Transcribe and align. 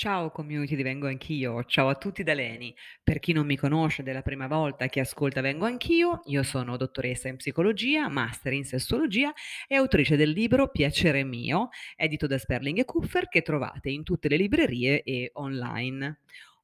Ciao 0.00 0.30
community 0.30 0.76
di 0.76 0.82
Vengo 0.82 1.08
Anch'io, 1.08 1.62
ciao 1.64 1.90
a 1.90 1.94
tutti 1.94 2.22
da 2.22 2.32
Leni. 2.32 2.74
Per 3.04 3.18
chi 3.18 3.34
non 3.34 3.44
mi 3.44 3.58
conosce 3.58 4.00
ed 4.00 4.08
è 4.08 4.14
la 4.14 4.22
prima 4.22 4.46
volta 4.46 4.86
che 4.86 5.00
ascolta 5.00 5.42
Vengo 5.42 5.66
Anch'io, 5.66 6.22
io 6.24 6.42
sono 6.42 6.78
dottoressa 6.78 7.28
in 7.28 7.36
psicologia, 7.36 8.08
master 8.08 8.54
in 8.54 8.64
sessologia 8.64 9.30
e 9.68 9.74
autrice 9.74 10.16
del 10.16 10.30
libro 10.30 10.70
Piacere 10.70 11.22
mio, 11.22 11.68
edito 11.96 12.26
da 12.26 12.38
Sperling 12.38 12.78
e 12.78 12.86
Kupfer, 12.86 13.28
che 13.28 13.42
trovate 13.42 13.90
in 13.90 14.02
tutte 14.02 14.28
le 14.28 14.38
librerie 14.38 15.02
e 15.02 15.32
online. 15.34 16.20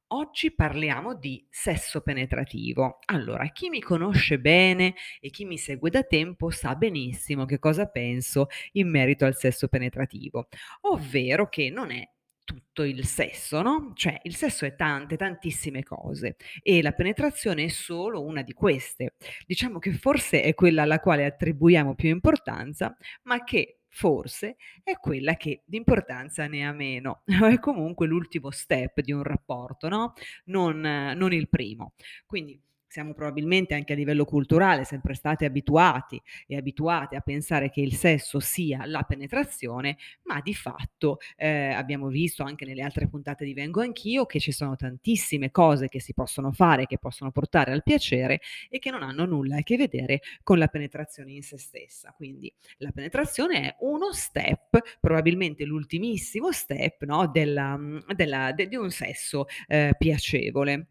Oggi 0.07 0.51
parliamo 0.55 1.13
di 1.13 1.45
sesso 1.47 2.01
penetrativo. 2.01 2.97
Allora, 3.05 3.45
chi 3.49 3.69
mi 3.69 3.81
conosce 3.81 4.39
bene 4.39 4.95
e 5.19 5.29
chi 5.29 5.45
mi 5.45 5.59
segue 5.59 5.91
da 5.91 6.01
tempo 6.01 6.49
sa 6.49 6.73
benissimo 6.73 7.45
che 7.45 7.59
cosa 7.59 7.85
penso 7.85 8.47
in 8.71 8.89
merito 8.89 9.25
al 9.25 9.35
sesso 9.35 9.67
penetrativo, 9.67 10.47
ovvero 10.81 11.49
che 11.49 11.69
non 11.69 11.91
è 11.91 12.03
tutto 12.47 12.83
il 12.83 13.05
sesso, 13.05 13.61
no, 13.61 13.91
cioè 13.93 14.17
il 14.23 14.33
sesso 14.35 14.65
è 14.65 14.73
tante, 14.75 15.17
tantissime 15.17 15.83
cose 15.83 16.37
e 16.63 16.81
la 16.81 16.93
penetrazione 16.93 17.65
è 17.65 17.67
solo 17.67 18.23
una 18.23 18.41
di 18.41 18.53
queste. 18.53 19.15
Diciamo 19.45 19.79
che 19.79 19.91
forse 19.91 20.41
è 20.41 20.53
quella 20.53 20.83
alla 20.83 21.01
quale 21.01 21.25
attribuiamo 21.25 21.93
più 21.95 22.07
importanza, 22.09 22.95
ma 23.23 23.43
che 23.43 23.79
forse 23.89 24.55
è 24.81 24.93
quella 24.97 25.35
che 25.35 25.63
di 25.65 25.83
ne 26.47 26.65
ha 26.65 26.71
meno. 26.71 27.23
È 27.51 27.59
comunque 27.59 28.07
l'ultimo 28.07 28.49
step 28.51 29.01
di 29.01 29.11
un 29.11 29.23
rapporto, 29.23 29.89
no, 29.89 30.13
non 30.45 30.79
non 30.79 31.33
il 31.33 31.49
primo. 31.49 31.93
Quindi 32.25 32.61
siamo 32.87 33.13
probabilmente 33.13 33.73
anche 33.73 33.93
a 33.93 33.95
livello 33.95 34.25
culturale 34.25 34.83
sempre 34.85 35.13
stati 35.13 35.45
abituati 35.45 36.21
e 36.47 36.55
abituate 36.57 37.15
a 37.15 37.21
pensare 37.21 37.69
che 37.69 37.81
il 37.81 37.93
sesso 37.95 38.39
sia 38.39 38.85
la 38.85 39.03
penetrazione, 39.03 39.97
ma 40.23 40.39
di 40.41 40.53
fatto, 40.53 41.19
ehm, 41.35 41.75
abbiamo 41.75 42.07
visto 42.07 42.43
anche 42.43 42.65
nelle 42.65 42.81
altre 42.81 43.07
puntate 43.07 43.45
di 43.45 43.53
Vengo 43.53 43.81
Anch'io 43.81 44.25
che 44.25 44.39
ci 44.39 44.51
sono 44.51 44.75
tantissime 44.75 45.51
cose 45.51 45.87
che 45.87 45.99
si 45.99 46.13
possono 46.13 46.51
fare, 46.51 46.85
che 46.85 46.97
possono 46.97 47.31
portare 47.31 47.71
al 47.71 47.83
piacere 47.83 48.41
e 48.69 48.79
che 48.79 48.91
non 48.91 49.03
hanno 49.03 49.25
nulla 49.25 49.57
a 49.57 49.61
che 49.61 49.77
vedere 49.77 50.21
con 50.43 50.57
la 50.57 50.67
penetrazione 50.67 51.31
in 51.33 51.43
sé 51.43 51.57
stessa. 51.57 52.13
Quindi 52.15 52.51
la 52.77 52.91
penetrazione 52.91 53.61
è 53.61 53.75
uno 53.79 54.13
step, 54.13 54.97
probabilmente 54.99 55.63
l'ultimissimo 55.65 56.51
step, 56.51 57.03
no, 57.03 57.27
della 57.27 57.77
mhmm, 57.77 58.13
della 58.15 58.51
de 58.53 58.67
di 58.67 58.75
un 58.75 58.89
sesso, 58.91 59.45
ehm, 59.67 59.91
piacevole. 59.97 60.87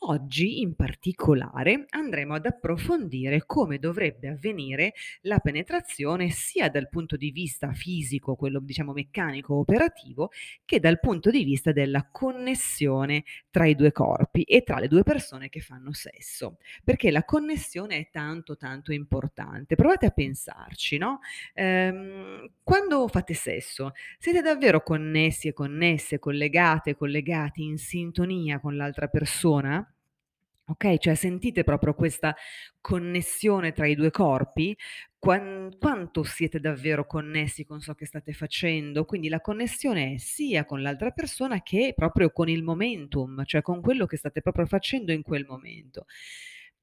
Oggi 0.00 0.60
in 0.60 0.76
particolare 0.76 1.86
andremo 1.88 2.34
ad 2.34 2.46
approfondire 2.46 3.44
come 3.44 3.78
dovrebbe 3.80 4.28
avvenire 4.28 4.92
la 5.22 5.40
penetrazione 5.40 6.30
sia 6.30 6.68
dal 6.68 6.88
punto 6.88 7.16
di 7.16 7.32
vista 7.32 7.72
fisico, 7.72 8.36
quello 8.36 8.60
diciamo 8.60 8.92
meccanico 8.92 9.54
operativo, 9.56 10.30
che 10.64 10.78
dal 10.78 11.00
punto 11.00 11.30
di 11.30 11.42
vista 11.42 11.72
della 11.72 12.06
connessione 12.12 13.24
tra 13.50 13.66
i 13.66 13.74
due 13.74 13.90
corpi 13.90 14.42
e 14.42 14.62
tra 14.62 14.78
le 14.78 14.86
due 14.86 15.02
persone 15.02 15.48
che 15.48 15.58
fanno 15.60 15.92
sesso, 15.92 16.58
perché 16.84 17.10
la 17.10 17.24
connessione 17.24 17.96
è 17.98 18.08
tanto 18.12 18.56
tanto 18.56 18.92
importante. 18.92 19.74
Provate 19.74 20.06
a 20.06 20.10
pensarci, 20.10 20.98
no, 20.98 21.18
ehm, 21.54 22.48
quando 22.62 23.08
fate 23.08 23.34
sesso 23.34 23.92
siete 24.18 24.40
davvero 24.40 24.82
connessi 24.82 25.48
e 25.48 25.52
connesse, 25.52 26.20
collegate, 26.20 26.94
collegati, 26.96 27.64
in 27.64 27.78
sintonia 27.78 28.60
con 28.60 28.76
l'altra 28.76 29.08
persona? 29.08 29.84
Okay, 30.68 30.98
cioè 30.98 31.14
sentite 31.14 31.62
proprio 31.62 31.94
questa 31.94 32.34
connessione 32.80 33.70
tra 33.72 33.86
i 33.86 33.94
2 33.94 34.10
corpi? 34.10 34.76
Quan 35.16 35.76
quanto 35.78 36.24
siete 36.24 36.58
davvero 36.58 37.06
connessi 37.06 37.64
con 37.64 37.78
ciò 37.80 37.94
che 37.94 38.04
state 38.04 38.32
facendo? 38.32 39.04
Quindi 39.04 39.28
la 39.28 39.40
connessione 39.40 40.14
è 40.14 40.16
sia 40.18 40.64
con 40.64 40.82
l'altra 40.82 41.10
persona 41.12 41.62
che 41.62 41.92
proprio 41.94 42.30
con 42.32 42.48
il 42.48 42.64
momentum, 42.64 43.44
cioè 43.44 43.62
con 43.62 43.80
quello 43.80 44.06
che 44.06 44.16
state 44.16 44.40
proprio 44.42 44.66
facendo 44.66 45.12
in 45.12 45.22
quel 45.22 45.44
momento. 45.46 46.06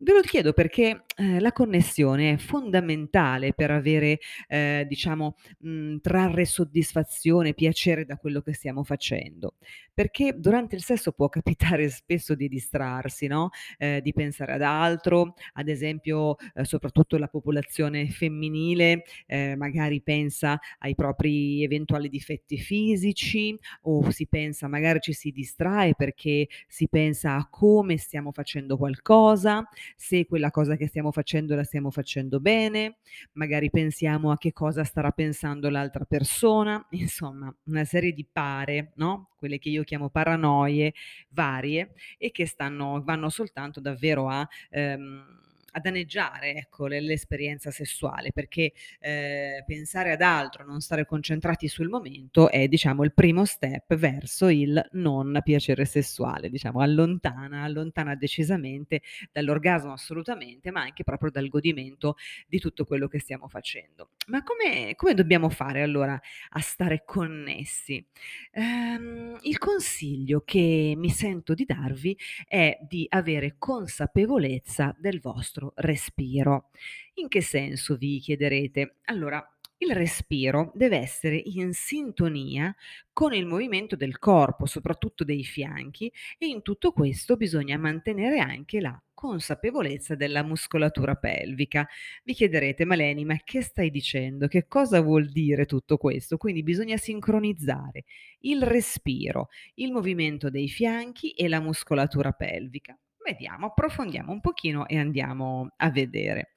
Ve 0.04 0.12
lo 0.12 0.20
chiedo 0.20 0.52
perché, 0.52 1.06
ehm, 1.16 1.40
la 1.40 1.54
connessione 1.54 2.34
è 2.34 2.38
fondamentale 2.38 3.54
per 3.54 3.72
avere, 3.72 4.20
ehm, 4.50 4.82
diciamo, 4.84 5.36
mhmm, 5.60 6.00
trarre 6.02 6.44
soddisfazione, 6.44 7.54
piacere 7.54 8.04
da 8.04 8.18
quello 8.18 8.42
che 8.42 8.54
stiamo 8.54 8.84
facendo. 8.84 9.54
Perché 9.94 10.34
durante 10.38 10.76
il 10.76 10.84
sesso 10.84 11.14
può 11.14 11.30
capitare 11.30 11.88
spesso 11.90 12.36
di 12.36 12.50
distrarsi, 12.50 13.28
no, 13.28 13.52
ehm, 13.78 14.00
di 14.02 14.12
pensare 14.12 14.52
ad 14.54 14.62
altro, 14.64 15.36
ad 15.54 15.70
esempio, 15.70 16.36
ehm, 16.54 16.64
soprattutto 16.66 17.18
la 17.18 17.28
popolazione 17.30 18.10
femminile, 18.10 19.04
ehm, 19.28 19.58
magari 19.58 20.02
pensa 20.02 20.60
ai 20.80 20.96
propri 20.96 21.64
eventuali 21.64 22.10
difetti 22.10 22.58
fisici 22.58 23.58
o 23.84 24.10
si 24.12 24.28
pensa 24.28 24.68
magari 24.68 25.00
ci 25.00 25.14
si 25.14 25.32
distrae 25.32 25.94
perché 25.96 26.48
si 26.68 26.90
pensa 26.90 27.36
a 27.36 27.48
come 27.50 27.96
stiamo 27.98 28.32
facendo 28.34 28.76
qualcosa, 28.76 29.66
se 29.96 30.26
quella 30.26 30.52
cosa 30.52 30.76
che 30.76 30.88
stiamo 30.88 31.12
facendo 31.12 31.56
la 31.56 31.64
stiamo 31.64 31.92
facendo 31.92 32.40
bene, 32.40 32.98
magari 33.34 33.70
pensiamo 33.70 34.32
a 34.32 34.38
che 34.38 34.54
cosa 34.54 34.84
starà 34.84 35.12
pensando 35.12 35.70
l'altra 35.70 36.06
persona, 36.06 36.86
insomma 36.92 37.54
una 37.66 37.86
serie 37.86 38.14
di 38.14 38.26
pare, 38.30 38.92
no, 38.96 39.30
quelle 39.38 39.60
che 39.60 39.70
io 39.70 39.84
chiamo 39.84 40.10
paranoie 40.10 40.94
varie 41.30 41.94
e 42.18 42.32
che 42.32 42.46
stanno 42.46 43.02
vanno 43.04 43.30
soltanto 43.30 43.80
davvero 43.80 44.30
a 44.30 44.48
ehm, 44.70 45.42
a 45.74 45.80
danneggiare, 45.80 46.56
ecco, 46.56 46.88
l'e 46.88 47.02
l'esperienza 47.02 47.72
sessuale, 47.72 48.32
perché, 48.32 48.74
ehm, 49.00 49.64
pensare 49.66 50.12
ad 50.12 50.22
altro, 50.22 50.66
non 50.66 50.82
stare 50.82 51.06
concentrati 51.06 51.68
sul 51.68 51.90
momento 51.90 52.50
è, 52.50 52.68
diciamo, 52.68 53.04
il 53.04 53.14
primo 53.14 53.46
step 53.46 53.96
verso 53.96 54.48
il 54.50 54.82
non 54.94 55.40
piacere 55.44 55.86
sessuale, 55.86 56.50
diciamo 56.50 56.80
allontana 56.82 57.64
allontana 57.64 58.16
decisamente 58.16 59.02
dall'orgasmo 59.32 59.92
assolutamente, 59.94 60.72
ma 60.72 60.82
anche 60.82 61.04
proprio 61.04 61.32
dal 61.32 61.48
godimento 61.50 62.16
di 62.48 62.60
tutto 62.60 62.86
quello 62.86 63.08
che 63.08 63.20
stiamo 63.20 63.48
facendo. 63.48 64.10
Ma 64.28 64.44
come 64.44 64.94
come 64.96 65.14
dobbiamo 65.14 65.50
fare 65.50 65.82
allora 65.82 66.20
a 66.52 66.60
stare 66.62 67.04
connessi? 67.06 68.06
Ehm, 68.52 69.38
il 69.54 69.60
consiglio 69.60 70.42
che 70.44 70.96
mi 70.98 71.12
sento 71.12 71.54
di 71.54 71.64
darvi 71.64 72.18
è 72.48 72.76
di 72.90 73.06
avere 73.08 73.56
consapevolezza 73.60 74.96
del 74.98 75.20
vostro 75.20 75.74
respiro. 75.76 76.72
In 77.16 77.28
che 77.28 77.42
senso 77.42 77.96
vi 77.96 78.18
chiederete? 78.18 78.96
Allora, 79.06 79.48
il 79.78 79.94
respiro 79.94 80.72
deve 80.74 80.98
essere 80.98 81.36
in 81.36 81.74
sintonia 81.74 82.76
con 83.12 83.32
il 83.36 83.46
movimento 83.46 83.96
del 83.96 84.18
corpo, 84.18 84.66
soprattutto 84.66 85.24
dei 85.24 85.44
fianchi, 85.44 86.12
e 86.40 86.48
in 86.48 86.64
tutto 86.64 86.92
questo 86.92 87.36
bisogna 87.38 87.78
mantenere 87.78 88.40
anche 88.40 88.82
la 88.82 89.00
consapevolezza 89.24 90.16
della 90.16 90.44
muscolatura 90.44 91.16
pelvica. 91.16 91.88
Vi 92.26 92.34
chiederete: 92.34 92.84
"Maleni, 92.84 93.24
ma 93.24 93.38
che 93.42 93.62
stai 93.62 93.90
dicendo? 93.90 94.48
Che 94.48 94.68
cosa 94.68 95.00
vuol 95.00 95.30
dire 95.30 95.66
tutto 95.66 95.96
questo?" 95.96 96.36
Quindi 96.36 96.62
bisogna 96.62 96.98
sincronizzare 96.98 98.04
il 98.40 98.62
respiro, 98.64 99.48
il 99.76 99.94
movimento 99.94 100.50
dei 100.50 100.68
fianchi 100.68 101.32
e 101.32 101.48
la 101.48 101.62
muscolatura 101.62 102.34
pelvica. 102.34 102.98
Vediamo, 103.24 103.68
approfondiamo 103.68 104.34
un 104.34 104.42
pochino 104.42 104.86
e 104.88 104.98
andiamo 104.98 105.72
a 105.78 105.90
vedere. 105.90 106.56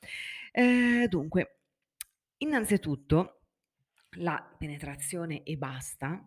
Ehm, 0.51 1.07
dunque, 1.07 1.61
innanzitutto 2.39 3.43
la 4.19 4.43
penetrazione 4.59 5.45
e 5.45 5.57
basta 5.57 6.21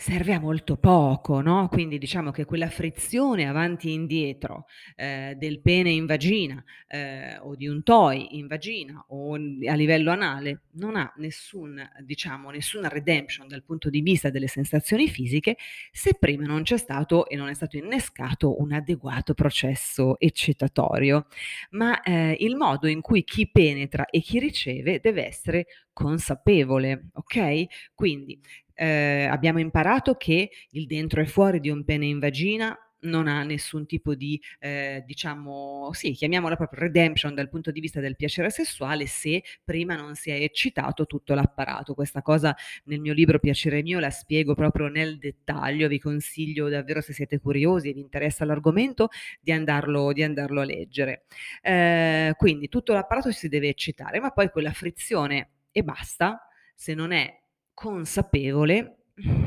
serve 0.00 0.32
a 0.32 0.40
molto 0.40 0.78
poco, 0.78 1.42
no, 1.42 1.68
quindi 1.68 1.98
diciamo 1.98 2.30
che 2.30 2.46
quella 2.46 2.70
frizione 2.70 3.46
avanti 3.46 3.88
e 3.88 3.92
indietro, 3.92 4.64
ehm, 4.96 5.34
del 5.34 5.60
pene 5.60 5.90
in 5.90 6.06
vagina, 6.06 6.64
ehm, 6.88 7.40
o 7.42 7.54
di 7.54 7.68
un 7.68 7.82
toy 7.82 8.38
in 8.38 8.46
vagina 8.46 9.04
o 9.08 9.34
a 9.34 9.74
livello 9.74 10.10
anale, 10.10 10.62
non 10.76 10.96
ha 10.96 11.12
nessun 11.18 11.86
diciamo, 12.00 12.48
nessuna 12.48 12.88
redemption 12.88 13.46
dal 13.46 13.62
punto 13.62 13.90
di 13.90 14.00
vista 14.00 14.30
delle 14.30 14.46
sensazioni 14.48 15.06
fisiche, 15.06 15.56
se 15.92 16.14
prima 16.18 16.46
non 16.46 16.62
c'è 16.62 16.78
stato 16.78 17.28
e 17.28 17.36
non 17.36 17.48
è 17.48 17.54
stato 17.54 17.76
innescato 17.76 18.58
un 18.58 18.72
adeguato 18.72 19.34
processo 19.34 20.18
eccitatorio. 20.18 21.26
Ma, 21.72 22.00
ehm, 22.02 22.36
il 22.38 22.56
modo 22.56 22.86
in 22.88 23.02
cui 23.02 23.22
chi 23.22 23.50
penetra 23.50 24.06
e 24.06 24.20
chi 24.20 24.38
riceve 24.38 24.98
deve 24.98 25.26
essere 25.26 25.66
consapevole, 25.92 27.10
okay, 27.12 27.68
quindi 27.94 28.40
ehm, 28.80 29.30
abbiamo 29.30 29.58
imparato 29.60 30.14
che 30.14 30.50
il 30.70 30.86
dentro 30.86 31.20
e 31.20 31.26
fuori 31.26 31.60
di 31.60 31.68
un 31.70 31.84
pene 31.84 32.06
in 32.06 32.18
vagina 32.18 32.76
non 33.02 33.28
ha 33.28 33.42
nessun 33.44 33.86
tipo 33.86 34.14
di, 34.14 34.40
ehm, 34.58 35.04
diciamo 35.04 35.90
sì, 35.92 36.12
chiamiamola 36.12 36.56
proprio 36.56 36.80
redemption 36.80 37.34
dal 37.34 37.48
punto 37.48 37.70
di 37.70 37.80
vista 37.80 38.00
del 38.00 38.16
piacere 38.16 38.50
sessuale, 38.50 39.06
se 39.06 39.42
prima 39.64 39.96
non 39.96 40.14
si 40.14 40.30
è 40.30 40.34
eccitato 40.34 41.06
tutto 41.06 41.34
l'apparato. 41.34 41.94
Questa 41.94 42.22
cosa 42.22 42.54
nel 42.84 43.00
mio 43.00 43.12
libro 43.12 43.38
Piacere 43.38 43.82
mio 43.82 43.98
la 44.00 44.10
spiego 44.10 44.54
proprio 44.54 44.88
nel 44.88 45.18
dettaglio, 45.18 45.88
vi 45.88 45.98
consiglio 45.98 46.68
davvero 46.68 47.00
se 47.00 47.12
siete 47.12 47.38
curiosi 47.40 47.90
e 47.90 47.92
vi 47.92 48.00
interessa 48.00 48.44
l'argomento 48.44 49.08
di 49.40 49.52
andarlo 49.52 50.12
di 50.12 50.22
andarlo 50.22 50.60
a 50.60 50.64
leggere. 50.64 51.24
Ehm, 51.62 52.34
quindi 52.36 52.68
tutto 52.68 52.92
l'apparato 52.92 53.30
si 53.32 53.48
deve 53.48 53.68
eccitare, 53.68 54.20
ma 54.20 54.30
poi 54.30 54.50
quella 54.50 54.72
frizione 54.72 55.50
e 55.72 55.82
basta, 55.82 56.46
se 56.74 56.94
non 56.94 57.12
è 57.12 57.39
consapevole, 57.80 59.04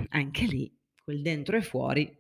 anche 0.10 0.46
lì 0.46 0.76
quel 1.04 1.22
dentro 1.22 1.56
e 1.56 1.62
fuori, 1.62 2.12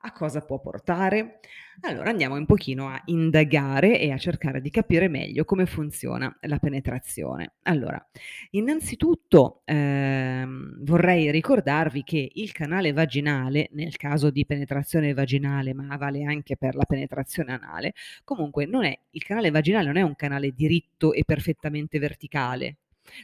a 0.00 0.10
cosa 0.10 0.40
può 0.40 0.58
portare? 0.58 1.38
Allora 1.82 2.10
andiamo 2.10 2.34
un 2.34 2.44
pochino 2.44 2.88
a 2.88 3.00
indagare 3.04 4.00
e 4.00 4.10
a 4.10 4.18
cercare 4.18 4.60
di 4.60 4.68
capire 4.70 5.06
meglio 5.06 5.44
come 5.44 5.64
funziona 5.66 6.36
la 6.42 6.58
penetrazione. 6.58 7.52
Allora, 7.62 8.04
innanzitutto 8.50 9.62
ehm, 9.64 10.84
vorrei 10.84 11.30
ricordarvi 11.30 12.02
che 12.02 12.32
il 12.34 12.50
canale 12.50 12.92
vaginale, 12.92 13.68
nel 13.74 13.96
caso 13.96 14.30
di 14.30 14.44
penetrazione 14.44 15.14
vaginale, 15.14 15.72
ma 15.72 15.96
vale 15.96 16.24
anche 16.24 16.56
per 16.56 16.74
la 16.74 16.84
penetrazione 16.84 17.52
anale, 17.52 17.94
comunque 18.24 18.66
non 18.66 18.84
è, 18.84 18.98
il 19.12 19.22
canale 19.22 19.52
vaginale 19.52 19.86
non 19.86 19.98
è 19.98 20.02
un 20.02 20.16
canale 20.16 20.50
diritto 20.50 21.12
e 21.12 21.22
perfettamente 21.24 22.00
verticale, 22.00 22.78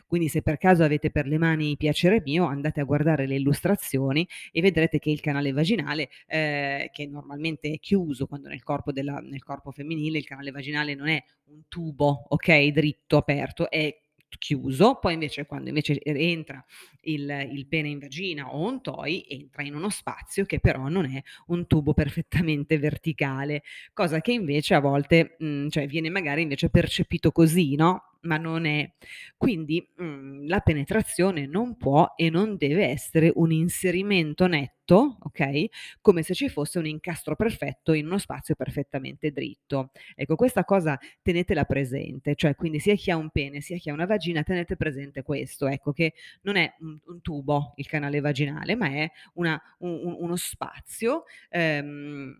quindi 0.06 0.29
se 0.29 0.43
per 0.43 0.59
caso 0.59 0.82
avete 0.85 1.11
per 1.11 1.27
le 1.27 1.38
mani 1.38 1.77
piacere 1.77 2.21
mio, 2.25 2.44
andate 2.47 2.81
a 2.81 2.85
guardare 2.85 3.27
le 3.27 3.37
illustrazioni 3.37 4.27
e 4.53 4.61
vedrete 4.61 4.99
che 4.99 5.11
il 5.11 5.21
canale 5.21 5.53
vaginale, 5.53 6.09
ehm, 6.27 6.88
che 6.93 7.06
normalmente 7.06 7.71
è 7.71 7.79
chiuso 7.79 8.27
quando 8.27 8.49
nel 8.49 8.62
corpo 8.62 8.93
della 8.93 9.19
nel 9.21 9.43
corpo 9.43 9.71
femminile 9.71 10.19
il 10.19 10.25
canale 10.25 10.50
vaginale 10.50 10.94
non 10.94 11.09
è 11.09 11.23
un 11.47 11.62
tubo, 11.69 12.25
okay, 12.29 12.71
dritto, 12.73 13.17
aperto, 13.17 13.71
è 13.71 13.94
chiuso, 14.38 14.99
poi 15.00 15.15
invece 15.15 15.44
quando 15.44 15.69
invece 15.69 16.00
entra 16.03 16.65
il 17.03 17.49
il 17.53 17.67
pene 17.67 17.88
in 17.88 17.99
vagina 17.99 18.55
o 18.55 18.69
un 18.69 18.81
toy, 18.81 19.25
entra 19.29 19.62
in 19.65 19.75
uno 19.75 19.91
spazio 19.91 20.44
che 20.44 20.61
però 20.61 20.88
non 20.88 21.05
è 21.06 21.21
un 21.47 21.67
tubo 21.67 21.94
perfettamente 21.94 22.79
verticale, 22.79 23.62
cosa 23.93 24.21
che 24.21 24.33
invece 24.33 24.75
a 24.75 24.81
volte, 24.81 25.37
mhmm, 25.38 25.69
cioè 25.69 25.87
viene 25.87 26.11
magari 26.11 26.43
invece 26.43 26.71
percepito 26.71 27.33
così, 27.33 27.75
no, 27.75 28.10
ma 28.22 28.37
non 28.37 28.64
è. 28.67 28.93
Quindi, 29.37 29.87
mhmm, 29.96 30.46
la 30.46 30.61
penetrazione 30.61 31.46
non 31.46 31.76
può 31.76 32.12
e 32.17 32.31
non 32.31 32.56
deve 32.56 32.87
essere 32.87 33.31
un 33.34 33.50
inserimento 33.52 34.46
netto, 34.46 35.17
okay, 35.20 35.69
come 36.00 36.22
se 36.22 36.34
ci 36.34 36.49
fosse 36.49 36.78
un 36.78 36.87
incastro 36.87 37.37
perfetto 37.37 37.93
in 37.93 38.06
uno 38.06 38.19
spazio 38.19 38.55
perfettamente 38.55 39.31
dritto. 39.31 39.90
Ecco, 40.14 40.37
questa 40.37 40.64
cosa 40.64 40.99
tenetela 41.22 41.64
presente, 41.64 42.34
cioè 42.34 42.55
quindi 42.55 42.78
sia 42.81 42.94
chi 42.94 43.11
ha 43.11 43.17
un 43.17 43.31
pene, 43.31 43.61
sia 43.61 43.76
chi 43.78 43.90
ha 43.90 43.93
una 43.94 44.06
vagina, 44.06 44.43
tenete 44.43 44.76
presente 44.76 45.23
questo, 45.23 45.66
ecco, 45.69 45.93
che 45.93 46.14
non 46.43 46.56
è 46.56 46.73
un 46.81 46.99
un 47.06 47.20
tubo 47.23 47.73
il 47.76 47.87
canale 47.87 48.20
vaginale, 48.20 48.75
ma 48.76 48.88
è 48.88 49.11
una 49.34 49.61
u 49.78 49.88
uno 49.88 50.37
spazio, 50.37 51.25
ehm 51.50 52.34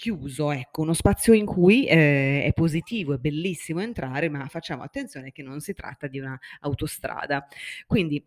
Chiuso, 0.00 0.50
ecco, 0.50 0.80
uno 0.80 0.94
spazio 0.94 1.34
in 1.34 1.44
cui, 1.44 1.86
ehm, 1.86 2.40
è 2.44 2.52
positivo, 2.54 3.12
è 3.12 3.18
bellissimo 3.18 3.80
entrare, 3.80 4.30
ma 4.30 4.46
facciamo 4.48 4.82
attenzione 4.82 5.30
che 5.30 5.42
non 5.42 5.60
si 5.60 5.74
tratta 5.74 6.06
di 6.06 6.18
una 6.18 6.38
autostrada. 6.60 7.46
Quindi 7.86 8.24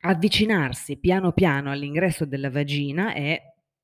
avvicinarsi 0.00 0.96
piano 0.98 1.30
piano 1.30 1.70
all'ingresso 1.70 2.24
della 2.24 2.50
vagina 2.50 3.14
è 3.14 3.40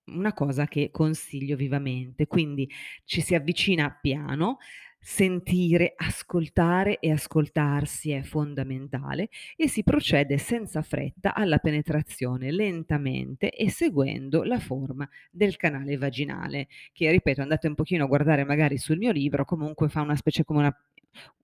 una 0.07 0.33
cosa 0.33 0.67
che 0.67 0.91
consiglio 0.91 1.55
vivamente. 1.55 2.27
Quindi 2.27 2.69
ci 3.05 3.21
si 3.21 3.37
avvicina 3.37 3.97
piano, 4.03 4.59
sentire, 5.07 5.93
ascoltare 5.97 6.99
e 6.99 7.11
ascoltarsi 7.11 8.13
è 8.13 8.23
fondamentale 8.23 9.29
e 9.55 9.69
si 9.69 9.83
procede 9.83 10.39
senza 10.39 10.81
fretta 10.81 11.35
alla 11.35 11.59
penetrazione 11.59 12.51
lentamente 12.51 13.51
e 13.51 13.69
seguendo 13.71 14.45
la 14.45 14.59
forma 14.59 15.07
del 15.31 15.57
canale 15.57 15.99
vaginale, 15.99 16.69
che 16.93 17.11
ripeto 17.11 17.43
andate 17.43 17.69
un 17.69 17.75
pochino 17.75 18.05
a 18.05 18.07
guardare 18.07 18.45
magari 18.45 18.79
sul 18.79 18.97
mio 18.97 19.13
libro, 19.13 19.45
comunque 19.45 19.91
fa 19.91 20.01
una 20.01 20.17
specie 20.17 20.43
come 20.43 20.61
una 20.61 20.79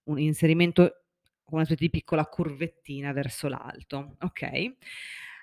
un 0.05 0.19
inserimento 0.19 1.03
una 1.51 1.65
specie 1.65 1.85
di 1.85 1.91
piccola 1.91 2.25
curvettina 2.27 3.13
verso 3.13 3.49
l'alto, 3.49 4.17
okay? 4.21 4.75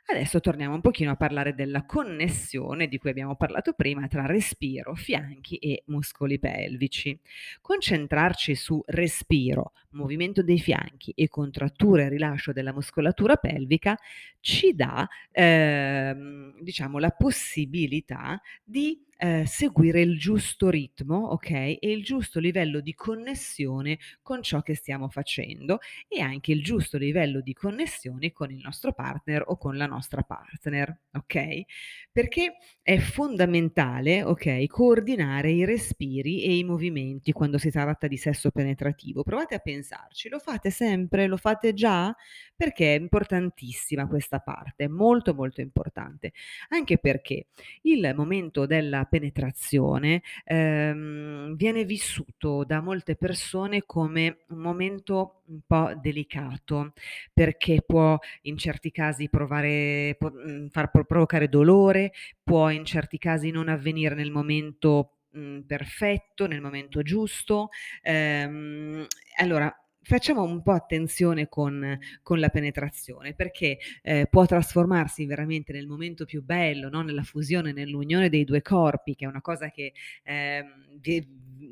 Adesso 0.09 0.39
torniamo 0.39 0.73
un 0.73 0.79
pochino 0.79 1.11
a 1.11 1.15
parlare 1.17 1.53
della 1.53 1.83
connessione 1.83 2.87
di 2.87 2.97
cui 2.97 3.09
abbiamo 3.09 3.35
parlato 3.35 3.73
prima 3.73 4.07
tra 4.07 4.25
respiro, 4.25 4.95
fianchi 4.95 5.57
e 5.57 5.83
muscoli 5.87 6.39
pelvici. 6.39 7.19
Concentrarci 7.59 8.55
su 8.55 8.81
respiro, 8.85 9.73
movimento 9.91 10.41
dei 10.43 10.59
fianchi 10.59 11.11
e 11.13 11.27
contrattura 11.27 12.03
e 12.03 12.09
rilascio 12.09 12.53
della 12.53 12.71
muscolatura 12.71 13.35
pelvica 13.35 13.97
ci 14.39 14.73
dà, 14.73 15.05
ehm, 15.29 16.61
diciamo, 16.61 16.99
la 16.99 17.09
possibilità 17.11 18.41
di 18.63 19.03
ehm, 19.17 19.43
seguire 19.43 20.01
il 20.01 20.17
giusto 20.17 20.69
ritmo, 20.69 21.31
okay, 21.33 21.75
e 21.75 21.91
il 21.91 22.03
giusto 22.03 22.39
livello 22.39 22.79
di 22.79 22.93
connessione 22.93 23.97
con 24.21 24.41
ciò 24.41 24.61
che 24.61 24.75
stiamo 24.75 25.09
facendo 25.09 25.79
e 26.07 26.21
anche 26.21 26.51
il 26.51 26.63
giusto 26.63 26.97
livello 26.97 27.41
di 27.41 27.53
connessione 27.53 28.31
con 28.31 28.51
il 28.51 28.61
nostro 28.63 28.93
partner 28.93 29.43
o 29.47 29.57
con 29.57 29.77
la 29.77 29.85
nostra 29.85 30.21
partner, 30.21 30.99
okay? 31.13 31.65
Perché 32.11 32.57
è 32.81 32.97
fondamentale, 32.97 34.23
okay, 34.23 34.65
coordinare 34.67 35.51
i 35.51 35.65
respiri 35.65 36.43
e 36.43 36.57
i 36.57 36.63
movimenti 36.63 37.31
quando 37.31 37.57
si 37.57 37.69
tratta 37.69 38.07
di 38.07 38.17
sesso 38.17 38.51
penetrativo. 38.51 39.23
Provate 39.23 39.55
a 39.55 39.59
pensarci, 39.59 40.29
lo 40.29 40.39
fate 40.39 40.69
sempre? 40.69 41.27
Lo 41.27 41.37
fate 41.37 41.73
già? 41.73 42.15
Perché 42.55 42.95
è 42.95 42.99
importantissima 42.99 44.07
questa 44.07 44.39
parte, 44.39 44.87
molto, 44.87 45.33
molto 45.33 45.61
importante. 45.61 46.33
Anche 46.69 46.97
perché 46.97 47.47
il 47.83 48.11
momento 48.15 48.65
della 48.65 49.05
penetrazione, 49.09 50.21
ehm, 50.45 51.55
viene 51.55 51.83
vissuto 51.85 52.63
da 52.65 52.81
molte 52.81 53.15
persone 53.15 53.83
come 53.85 54.39
un 54.49 54.59
momento 54.59 55.41
un 55.47 55.59
po' 55.65 55.91
delicato, 56.01 56.93
perché 57.33 57.81
può 57.85 58.17
in 58.43 58.57
certi 58.57 58.91
casi 58.91 59.29
provare 59.29 60.17
mhmm, 60.19 60.67
far 60.69 60.91
pro 60.91 61.05
provocare 61.05 61.49
dolore, 61.49 62.11
può 62.43 62.69
in 62.69 62.85
certi 62.85 63.17
casi 63.17 63.49
non 63.51 63.69
avvenire 63.69 64.15
nel 64.15 64.31
momento, 64.31 65.19
mhmm, 65.31 65.61
perfetto, 65.61 66.47
nel 66.47 66.61
momento 66.61 67.01
giusto. 67.01 67.69
Ehm, 68.01 69.05
allora 69.39 69.73
Facciamo 70.09 70.41
un 70.43 70.61
po' 70.61 70.71
attenzione 70.71 71.49
con 71.49 71.99
con 72.21 72.39
la 72.39 72.47
penetrazione, 72.47 73.33
perché, 73.33 73.77
ehm, 74.01 74.27
può 74.29 74.45
trasformarsi 74.45 75.25
veramente 75.25 75.73
nel 75.73 75.85
momento 75.85 76.23
più 76.23 76.41
bello, 76.43 76.87
no, 76.87 77.01
nella 77.01 77.23
fusione, 77.23 77.73
nell'unione 77.73 78.29
dei 78.29 78.45
2 78.45 78.61
corpi, 78.61 79.15
che 79.15 79.25
è 79.25 79.27
una 79.27 79.41
cosa 79.41 79.69
che, 79.69 79.91
ehm, 80.23 80.85
di 80.97 81.25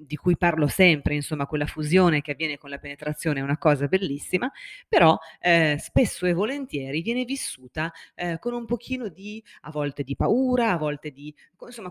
di 0.05 0.17
cui 0.17 0.35
parlo 0.35 0.67
sempre, 0.67 1.15
insomma, 1.15 1.45
quella 1.45 1.65
fusione 1.65 2.19
che 2.21 2.31
avviene 2.31 2.57
con 2.57 2.69
la 2.69 2.77
penetrazione 2.77 3.39
è 3.39 3.43
una 3.43 3.57
cosa 3.57 3.87
bellissima, 3.87 4.51
però, 4.89 5.17
ehm, 5.39 5.77
spesso 5.77 6.25
e 6.25 6.33
volentieri 6.33 7.01
viene 7.01 7.23
vissuta, 7.23 7.89
ehm, 8.15 8.37
con 8.39 8.53
un 8.53 8.65
pochino 8.65 9.07
di 9.07 9.41
a 9.61 9.71
volte 9.71 10.03
di 10.03 10.15
paura, 10.17 10.71
a 10.71 10.77
volte 10.77 11.11
di 11.11 11.33
insomma, 11.61 11.89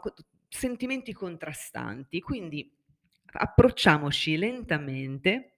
sentimenti 0.49 1.13
contrastanti. 1.15 2.21
Quindi 2.21 2.71
approcciamoci 3.37 4.37
lentamente 4.37 5.54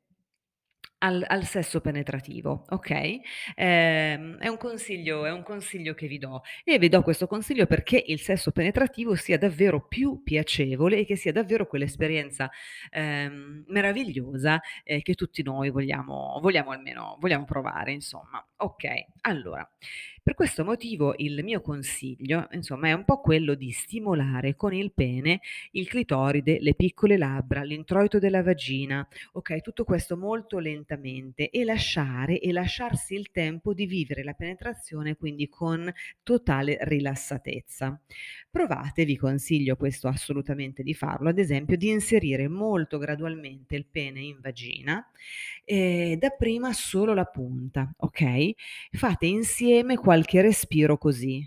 al 0.99 1.25
al 1.29 1.45
sesso 1.45 1.81
penetrativo, 1.81 2.65
okay? 2.71 3.21
Ehm, 3.55 4.39
è 4.39 4.49
un 4.49 4.57
consiglio 4.57 5.25
è 5.27 5.31
un 5.31 5.43
consiglio 5.43 5.95
che 5.95 6.07
vi 6.07 6.19
do 6.19 6.43
e 6.65 6.79
vi 6.79 6.89
do 6.89 7.03
questo 7.03 7.27
consiglio 7.27 7.67
perché 7.67 8.03
il 8.07 8.21
sesso 8.21 8.51
penetrativo 8.53 9.15
sia 9.15 9.39
davvero 9.39 9.87
più 9.87 10.23
piacevole 10.23 10.99
e 10.99 11.05
che 11.07 11.17
sia 11.17 11.33
davvero 11.33 11.67
quell'esperienza, 11.67 12.51
ehm, 12.91 13.65
meravigliosa, 13.69 14.61
ehm, 14.85 15.01
che 15.03 15.15
tutti 15.15 15.43
noi 15.43 15.71
vogliamo 15.71 16.39
vogliamo 16.41 16.71
almeno 16.71 17.17
vogliamo 17.21 17.45
provare 17.45 17.93
insomma. 17.93 18.45
Okay, 18.59 19.07
allora 19.23 19.69
per 20.27 20.35
questo 20.35 20.65
motivo 20.65 21.15
il 21.19 21.45
mio 21.45 21.61
consiglio, 21.61 22.49
insomma, 22.51 22.89
è 22.89 22.93
un 22.93 23.05
po' 23.05 23.21
quello 23.21 23.55
di 23.55 23.71
stimolare 23.71 24.57
con 24.57 24.75
il 24.75 24.91
pene 24.93 25.41
il 25.71 25.87
clitoride, 25.87 26.59
le 26.61 26.75
piccole 26.75 27.17
labbra, 27.17 27.63
l'introito 27.63 28.19
della 28.19 28.43
vagina, 28.43 29.07
okay, 29.35 29.61
tutto 29.61 29.85
questo 29.85 30.17
molto 30.17 30.59
lentamente 30.59 31.49
e 31.49 31.63
lasciare 31.63 32.41
e 32.41 32.51
lasciarsi 32.51 33.15
il 33.15 33.31
tempo 33.31 33.73
di 33.73 33.87
vivere 33.87 34.25
la 34.25 34.33
penetrazione 34.33 35.15
quindi 35.15 35.49
con 35.49 35.89
totale 36.25 36.79
rilassatezza. 36.81 38.01
Provate, 38.51 39.05
vi 39.05 39.17
consiglio 39.17 39.77
questo 39.77 40.09
assolutamente 40.09 40.83
di 40.83 40.95
farlo, 40.95 41.29
ad 41.29 41.39
esempio 41.39 41.77
di 41.77 41.89
inserire 41.89 42.49
molto 42.49 42.99
gradualmente 42.99 43.77
il 43.77 43.87
pene 43.87 44.23
in 44.23 44.41
vagina, 44.41 45.09
ehm, 45.65 46.17
dapprima 46.17 46.73
solo 46.73 47.15
la 47.15 47.27
punta, 47.27 47.93
okay, 47.99 48.53
fate 48.91 49.27
insieme 49.27 49.97
qualche 49.97 50.15
respiro 50.25 50.99
così. 50.99 51.47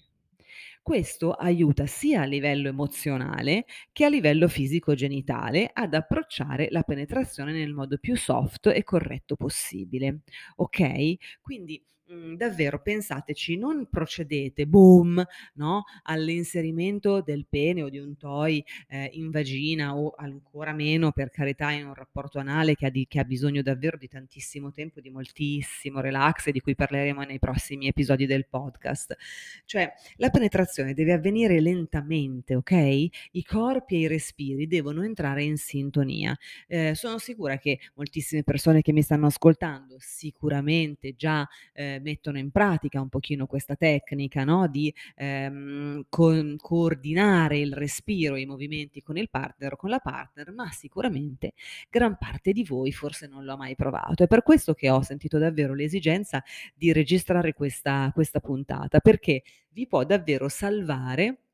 Questo 0.82 1.34
aiuta 1.34 1.86
sia 1.86 2.22
a 2.22 2.26
livello 2.26 2.68
emozionale 2.68 3.66
che 3.92 4.06
a 4.06 4.10
livello 4.10 4.48
fisico-genitale 4.48 5.70
ad 5.72 5.94
approcciare 5.94 6.68
la 6.72 6.82
penetrazione 6.82 7.52
nel 7.52 7.74
modo 7.74 7.98
più 8.00 8.16
soft 8.16 8.68
e 8.68 8.84
corretto 8.84 9.36
possibile. 9.36 10.22
Okay? 10.56 11.18
Quindi, 11.42 11.84
mhmm, 12.10 12.36
davvero 12.36 12.82
pensateci, 12.82 13.58
non 13.58 13.88
procedete 13.90 14.66
boom, 14.66 15.24
no, 15.56 15.84
all'inserimento 16.04 17.22
del 17.22 17.46
pene 17.48 17.84
o 17.84 17.90
di 17.90 18.00
un 18.00 18.18
toy, 18.18 18.64
ehm, 18.88 19.10
in 19.12 19.30
vagina 19.32 19.96
o 19.96 20.14
ancora 20.18 20.74
meno, 20.74 21.12
per 21.12 21.30
carità, 21.30 21.72
in 21.72 21.86
un 21.88 21.94
rapporto 21.94 22.40
anale 22.40 22.76
che 22.76 22.88
ha 22.88 22.90
di 22.90 23.06
che 23.08 23.20
ha 23.20 23.24
bisogno 23.24 23.62
davvero 23.62 23.98
di 23.98 24.08
tantissimo 24.08 24.72
tempo, 24.72 25.02
di 25.02 25.10
moltissimo 25.10 26.00
relax 26.00 26.48
e 26.48 26.52
di 26.52 26.60
cui 26.60 26.76
parleremo 26.76 27.22
nei 27.24 27.40
prossimi 27.40 27.88
episodi 27.88 28.26
del 28.26 28.48
podcast. 28.48 29.16
Cioè, 29.66 29.92
la 30.18 30.30
penetrazione 30.30 30.94
deve 30.94 31.14
avvenire 31.14 31.60
lentamente, 31.60 32.56
okay, 32.56 33.10
i 33.32 33.44
corpi 33.44 33.96
e 33.96 34.00
i 34.00 34.08
respiri 34.08 34.68
devono 34.68 35.04
entrare 35.04 35.44
in 35.44 35.58
sintonia. 35.58 36.38
Ehm, 36.68 36.94
sono 36.94 37.18
sicura 37.18 37.58
che 37.58 37.80
moltissime 37.96 38.44
persone 38.44 38.82
che 38.82 38.92
mi 38.92 39.02
stanno 39.02 39.28
ascoltando 39.28 39.98
sicuramente 40.00 41.16
già, 41.16 41.48
mettono 42.00 42.38
in 42.38 42.52
pratica 42.52 43.02
un 43.02 43.10
pochino 43.10 43.46
questa 43.46 43.76
tecnica, 43.76 44.44
no, 44.44 44.68
di, 44.68 44.94
ehm, 45.16 46.06
con 46.10 46.56
coordinare 46.58 47.58
il 47.60 47.74
respiro 47.74 48.36
e 48.36 48.42
i 48.42 48.46
movimenti 48.46 49.02
con 49.02 49.18
il 49.18 49.30
partner 49.30 49.74
o 49.74 49.76
con 49.76 49.90
la 49.90 50.00
partner, 50.00 50.52
ma 50.52 50.70
sicuramente 50.72 51.54
gran 51.90 52.18
parte 52.18 52.52
di 52.52 52.64
voi 52.64 52.92
forse 52.92 53.28
non 53.28 53.44
lo 53.46 53.54
ha 53.54 53.58
mai 53.58 53.76
provato. 53.76 54.24
È 54.24 54.28
per 54.28 54.44
questo 54.44 54.74
che 54.74 54.90
ho 54.90 55.02
sentito 55.02 55.38
davvero 55.38 55.74
l'esigenza 55.74 56.44
di 56.76 56.92
registrare 56.92 57.54
questa 57.54 58.12
questa 58.14 58.40
puntata, 58.40 59.00
perché 59.00 59.44
vi 59.72 59.88
può 59.88 60.04
davvero 60.04 60.50
salvare 60.50 61.49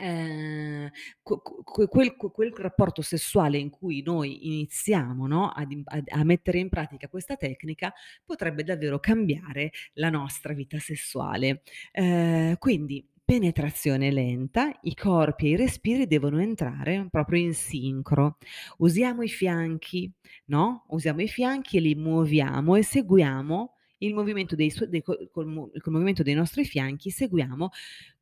Que 0.00 1.88
quel 1.88 2.14
quel 2.16 2.52
rapporto 2.56 3.02
sessuale 3.02 3.58
in 3.58 3.68
cui 3.70 4.00
noi 4.02 4.46
iniziamo, 4.46 5.26
no, 5.26 5.48
ad 5.50 5.72
a 6.08 6.24
mettere 6.24 6.58
in 6.58 6.68
pratica 6.68 7.08
questa 7.08 7.36
tecnica, 7.36 7.92
potrebbe 8.24 8.62
davvero 8.62 9.00
cambiare 9.00 9.72
la 9.94 10.08
nostra 10.10 10.52
vita 10.54 10.78
sessuale. 10.78 11.62
Ehm, 11.92 12.56
quindi 12.58 13.04
penetrazione 13.24 14.10
lenta, 14.10 14.72
i 14.82 14.94
corpi 14.94 15.48
e 15.48 15.50
i 15.50 15.56
respiri 15.56 16.06
devono 16.06 16.40
entrare 16.40 17.08
proprio 17.10 17.40
in 17.42 17.52
sincro. 17.54 18.38
Usiamo 18.78 19.22
i 19.22 19.28
fianchi, 19.28 20.10
no, 20.46 20.84
usiamo 20.88 21.20
i 21.22 21.28
fianchi 21.28 21.76
e 21.76 21.80
li 21.80 21.94
muoviamo 21.94 22.76
e 22.76 22.82
seguiamo 22.82 23.72
il 23.98 24.14
movimento 24.14 24.54
dei 24.54 24.72
dei 24.88 25.02
co 25.02 25.28
col 25.30 25.46
mo 25.46 25.70
col 25.80 25.92
movimento 25.92 26.22
dei 26.22 26.34
nostri 26.34 26.64
fianchi 26.64 27.10
seguiamo 27.10 27.70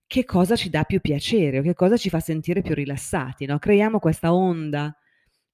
che 0.07 0.25
cosa 0.25 0.57
ci 0.57 0.71
dà 0.71 0.85
più 0.85 1.01
piacere 1.01 1.59
o 1.59 1.63
che 1.63 1.75
cosa 1.75 1.97
ci 1.97 2.09
fa 2.09 2.21
sentire 2.21 2.63
più 2.63 2.75
rilassati, 2.75 3.47
no, 3.47 3.59
creiamo 3.59 3.99
questa 3.99 4.35
onda 4.35 4.97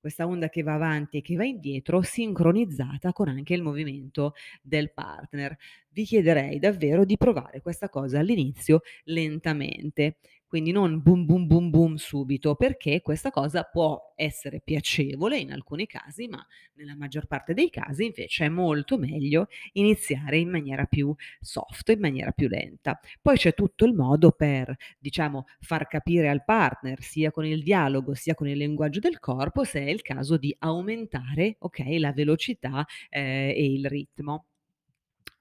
questa 0.03 0.27
onda 0.27 0.49
che 0.49 0.65
va 0.65 0.75
avanti 0.75 1.19
e 1.19 1.21
che 1.23 1.37
va 1.37 1.45
indietro, 1.45 2.03
sincronizzata 2.03 3.13
con 3.13 3.29
anche 3.29 3.55
il 3.55 3.63
movimento 3.63 4.35
del 4.61 4.93
partner. 4.93 5.57
Vi 5.91 6.05
chiederei 6.05 6.59
davvero 6.59 7.05
di 7.05 7.17
provare 7.17 7.61
questa 7.61 7.89
cosa 7.89 8.19
all'inizio 8.19 8.81
lentamente, 9.05 10.17
quindi 10.53 10.71
non 10.71 11.01
boom 11.01 11.25
boom 11.25 11.47
boom 11.47 11.71
boom 11.71 11.95
subito, 11.95 12.57
perché 12.57 13.01
questa 13.01 13.31
cosa 13.31 13.63
può 13.63 14.13
essere 14.17 14.61
piacevole 14.61 15.39
in 15.39 15.51
alcuni 15.51 15.87
casi, 15.87 16.29
ma 16.29 16.47
nella 16.75 16.95
maggior 16.95 17.25
parte 17.25 17.55
dei 17.55 17.71
casi 17.71 18.05
invece 18.05 18.45
è 18.45 18.49
molto 18.51 18.99
meglio 18.99 19.47
iniziare 19.73 20.37
in 20.37 20.51
maniera 20.51 20.85
più 20.85 21.15
soft, 21.41 21.89
in 21.89 22.01
maniera 22.01 22.33
più 22.33 22.49
lenta. 22.49 23.01
Poi 23.23 23.39
c'è 23.39 23.55
tutto 23.55 23.87
il 23.87 23.95
modo 23.95 24.33
per, 24.33 24.77
diciamo, 24.99 25.47
far 25.59 25.87
capire 25.87 26.29
al 26.29 26.45
partner, 26.45 27.01
sia 27.01 27.31
con 27.31 27.47
il 27.47 27.63
dialogo 27.63 28.13
sia 28.13 28.35
con 28.35 28.47
il 28.47 28.59
linguaggio 28.59 29.01
del 29.01 29.21
corpo, 29.21 29.65
se 29.65 29.81
è 29.81 29.89
il 29.89 30.03
caso 30.03 30.37
di 30.37 30.55
aumentare, 30.59 31.57
okay, 31.61 31.99
la 31.99 32.13
velocità, 32.13 32.85
ehm, 33.09 33.25
e 33.57 33.73
il 33.73 33.87
ritmo. 33.87 34.45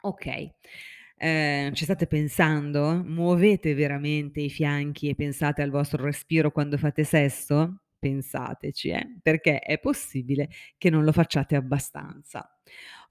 Okay. 0.04 0.54
Ehm, 1.24 1.74
ci 1.74 1.84
state 1.84 2.08
pensando? 2.08 3.04
Muovete 3.06 3.74
veramente 3.76 4.42
i 4.42 4.50
fianchi 4.50 5.08
e 5.10 5.16
pensate 5.16 5.62
al 5.62 5.70
vostro 5.70 6.04
respiro 6.04 6.52
quando 6.52 6.78
fate 6.78 7.04
sesso? 7.04 7.82
Pensateci, 8.00 8.90
eh, 8.90 9.20
perché 9.22 9.60
è 9.60 9.80
possibile 9.80 10.50
che 10.78 10.90
non 10.90 11.04
lo 11.04 11.12
facciate 11.12 11.56
abbastanza. 11.56 12.50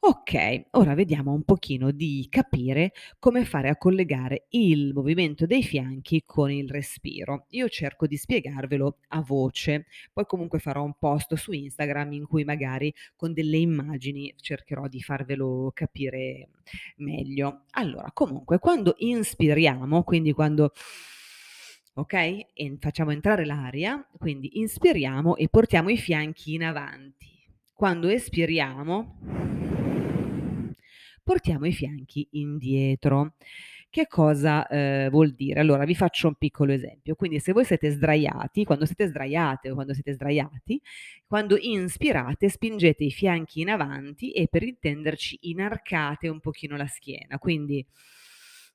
Okay, 0.03 0.65
ora 0.71 0.95
vediamo 0.95 1.31
un 1.31 1.43
pochino 1.43 1.91
di 1.91 2.27
capire 2.31 2.93
come 3.19 3.45
fare 3.45 3.69
a 3.69 3.77
collegare 3.77 4.47
il 4.51 4.95
movimento 4.95 5.45
dei 5.45 5.63
fianchi 5.63 6.23
con 6.25 6.51
il 6.51 6.71
respiro. 6.71 7.45
Io 7.51 7.69
cerco 7.69 8.07
di 8.07 8.17
spiegarvelo 8.17 8.97
a 9.09 9.21
voce, 9.21 9.85
poi 10.11 10.25
comunque 10.25 10.59
farò 10.59 10.85
un 10.85 10.95
post 10.99 11.35
su 11.35 11.53
Instagram 11.53 12.13
in 12.13 12.27
cui 12.27 12.45
magari 12.45 12.95
con 13.15 13.35
delle 13.35 13.59
immagini 13.59 14.33
cercherò 14.41 14.89
di 14.89 15.03
farvelo 15.03 15.71
capire 15.75 16.49
meglio. 16.97 17.65
Allora, 17.73 18.11
comunque 18.15 18.59
quando 18.59 18.95
inspiriamo, 18.97 20.03
quindi 20.03 20.33
quando 20.33 20.73
okay, 21.93 22.47
e 22.55 22.75
facciamo 22.81 23.11
entrare 23.11 23.45
l'aria, 23.45 24.03
quindi 24.17 24.61
inspiriamo 24.61 25.37
e 25.37 25.51
portiamo 25.51 25.91
i 25.91 25.99
fianchi 25.99 26.55
in 26.55 26.65
avanti. 26.65 27.29
Quando 27.75 28.09
espiriamo 28.09 29.19
portiamo 31.23 31.67
i 31.67 31.73
fianchi 31.73 32.27
indietro. 32.33 33.35
Che 33.91 34.07
cosa, 34.07 34.67
ehm, 34.69 35.11
vuol 35.11 35.33
dire? 35.35 35.59
Allora 35.61 35.85
vi 35.85 35.97
faccio 35.97 36.29
un 36.29 36.35
piccolo 36.37 36.73
esempio. 36.73 37.17
Quindi 37.17 37.41
se 37.41 37.53
voi 37.53 37.65
siete 37.65 37.91
sdraiati, 37.91 38.65
quando 38.65 38.87
siete 38.87 39.07
sdraiate 39.09 39.71
o 39.71 39.75
quando 39.75 39.95
siete 39.95 40.13
sdraiati, 40.13 40.81
quando 41.27 41.57
inspirate 41.59 42.49
spingete 42.49 43.03
i 43.05 43.11
fianchi 43.11 43.61
in 43.61 43.71
avanti 43.71 44.31
e 44.31 44.47
per 44.49 44.63
intenderci 44.63 45.39
inarcate 45.43 46.29
un 46.29 46.39
pochino 46.41 46.77
la 46.77 46.87
schiena. 46.87 47.39
Quindi 47.39 47.85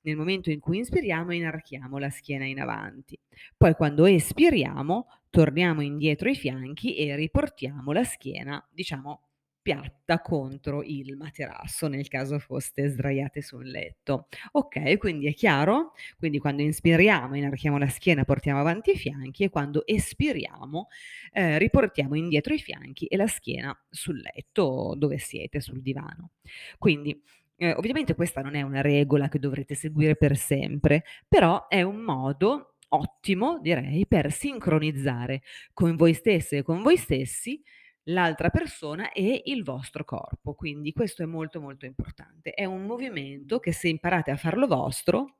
nel 0.02 0.16
momento 0.16 0.50
in 0.50 0.60
cui 0.60 0.78
inspiriamo 0.78 1.32
inarchiamo 1.32 1.98
la 1.98 2.10
schiena 2.10 2.44
in 2.44 2.60
avanti. 2.60 3.18
Poi 3.56 3.74
quando 3.74 4.06
espiriamo 4.06 5.06
torniamo 5.30 5.80
indietro 5.82 6.28
i 6.28 6.36
fianchi 6.36 6.94
e 6.96 7.16
riportiamo 7.16 7.92
la 7.92 8.04
schiena, 8.04 8.64
diciamo 8.72 9.25
piatta 9.66 10.20
contro 10.20 10.84
il 10.84 11.16
materasso, 11.16 11.88
nel 11.88 12.06
caso 12.06 12.38
foste 12.38 12.86
sdraiate 12.86 13.42
sul 13.42 13.66
letto. 13.68 14.28
Okay, 14.52 14.96
quindi 14.96 15.26
è 15.26 15.34
chiaro? 15.34 15.90
Quindi 16.16 16.38
quando 16.38 16.62
inspiriamo 16.62 17.34
inarchiamo 17.34 17.76
la 17.76 17.88
schiena, 17.88 18.24
portiamo 18.24 18.60
avanti 18.60 18.92
i 18.92 18.96
fianchi 18.96 19.42
e 19.42 19.50
quando 19.50 19.84
espiriamo, 19.84 20.86
ehm, 21.32 21.58
riportiamo 21.58 22.14
indietro 22.14 22.54
i 22.54 22.60
fianchi 22.60 23.06
e 23.06 23.16
la 23.16 23.26
schiena 23.26 23.76
sul 23.90 24.20
letto 24.20 24.94
dove 24.96 25.18
siete, 25.18 25.60
sul 25.60 25.82
divano. 25.82 26.30
Quindi, 26.78 27.20
ehm, 27.56 27.74
ovviamente 27.76 28.14
questa 28.14 28.42
non 28.42 28.54
è 28.54 28.62
una 28.62 28.82
regola 28.82 29.28
che 29.28 29.40
dovrete 29.40 29.74
seguire 29.74 30.14
per 30.14 30.36
sempre, 30.36 31.02
però 31.26 31.66
è 31.66 31.82
un 31.82 31.96
modo 31.96 32.74
ottimo, 32.90 33.58
direi, 33.60 34.06
per 34.06 34.30
sincronizzare 34.30 35.42
con 35.72 35.96
voi 35.96 36.14
stesse 36.14 36.58
e 36.58 36.62
con 36.62 36.82
voi 36.82 36.96
stessi 36.96 37.60
l'altra 38.08 38.50
persona 38.50 39.12
e 39.12 39.42
il 39.46 39.62
vostro 39.64 40.04
corpo. 40.04 40.54
Quindi 40.54 40.92
questo 40.92 41.22
è 41.22 41.26
molto, 41.26 41.60
molto 41.60 41.86
importante. 41.86 42.52
È 42.52 42.64
un 42.64 42.84
movimento 42.84 43.58
che 43.58 43.72
se 43.72 43.88
imparate 43.88 44.30
a 44.30 44.36
farlo 44.36 44.66
vostro, 44.66 45.38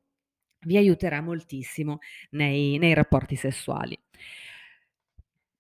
vi 0.61 0.76
aiuterà 0.76 1.20
moltissimo 1.20 1.99
nei 2.30 2.78
nei 2.78 2.94
rapporti 2.94 3.37
sessuali. 3.37 3.99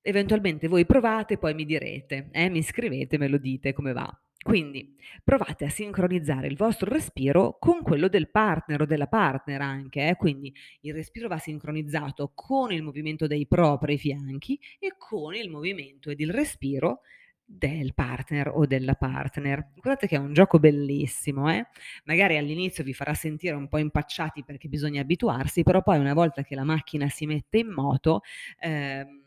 Eventualmente 0.00 0.68
voi 0.68 0.86
provate, 0.86 1.36
poi 1.36 1.54
mi 1.54 1.64
direte, 1.64 2.28
eh, 2.32 2.48
mi 2.48 2.62
scrivete, 2.62 3.18
me 3.18 3.28
lo 3.28 3.38
dite 3.38 3.72
come 3.72 3.92
va. 3.92 4.20
Quindi 4.46 4.94
provate 5.24 5.64
a 5.64 5.68
sincronizzare 5.68 6.46
il 6.46 6.54
vostro 6.56 6.88
respiro 6.88 7.56
con 7.58 7.82
quello 7.82 8.06
del 8.06 8.30
partner 8.30 8.82
o 8.82 8.86
della 8.86 9.08
partner 9.08 9.60
anche, 9.60 10.08
eh, 10.08 10.14
quindi 10.14 10.54
il 10.82 10.94
respiro 10.94 11.26
va 11.26 11.38
sincronizzato 11.38 12.30
con 12.32 12.70
il 12.70 12.84
movimento 12.84 13.26
dei 13.26 13.44
propri 13.48 13.98
fianchi 13.98 14.56
e 14.78 14.94
con 14.96 15.34
il 15.34 15.50
movimento 15.50 16.10
ed 16.10 16.20
il 16.20 16.30
respiro 16.30 17.00
del 17.44 17.92
partner 17.92 18.52
o 18.54 18.66
della 18.66 18.94
partner. 18.94 19.72
Guardate 19.74 20.06
che 20.06 20.14
è 20.14 20.18
un 20.20 20.32
gioco 20.32 20.60
bellissimo, 20.60 21.52
eh? 21.52 21.66
Magari 22.04 22.36
all'inizio 22.36 22.84
vi 22.84 22.94
farà 22.94 23.14
sentire 23.14 23.56
un 23.56 23.66
po' 23.66 23.78
impacciati 23.78 24.44
perché 24.44 24.68
bisogna 24.68 25.00
abituarsi, 25.00 25.64
però 25.64 25.82
poi 25.82 25.98
una 25.98 26.14
volta 26.14 26.42
che 26.44 26.54
la 26.54 26.62
macchina 26.64 27.08
si 27.08 27.26
mette 27.26 27.58
in 27.58 27.72
moto, 27.72 28.20
ehm 28.60 29.24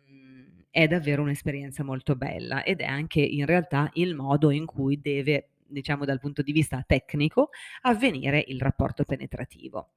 è 0.72 0.88
davvero 0.88 1.22
un'esperienza 1.22 1.84
molto 1.84 2.16
bella 2.16 2.64
ed 2.64 2.82
è 2.82 2.86
anche 2.86 3.22
in 3.22 3.46
realtà 3.46 3.90
il 3.94 4.16
modo 4.16 4.52
in 4.52 4.66
cui 4.66 5.00
deve, 5.02 5.50
diciamo 5.66 6.06
dal 6.06 6.20
punto 6.20 6.42
di 6.42 6.52
vista 6.52 6.84
tecnico, 6.86 7.50
avvenire 7.82 8.44
il 8.48 8.60
rapporto 8.60 9.04
penetrativo. 9.04 9.92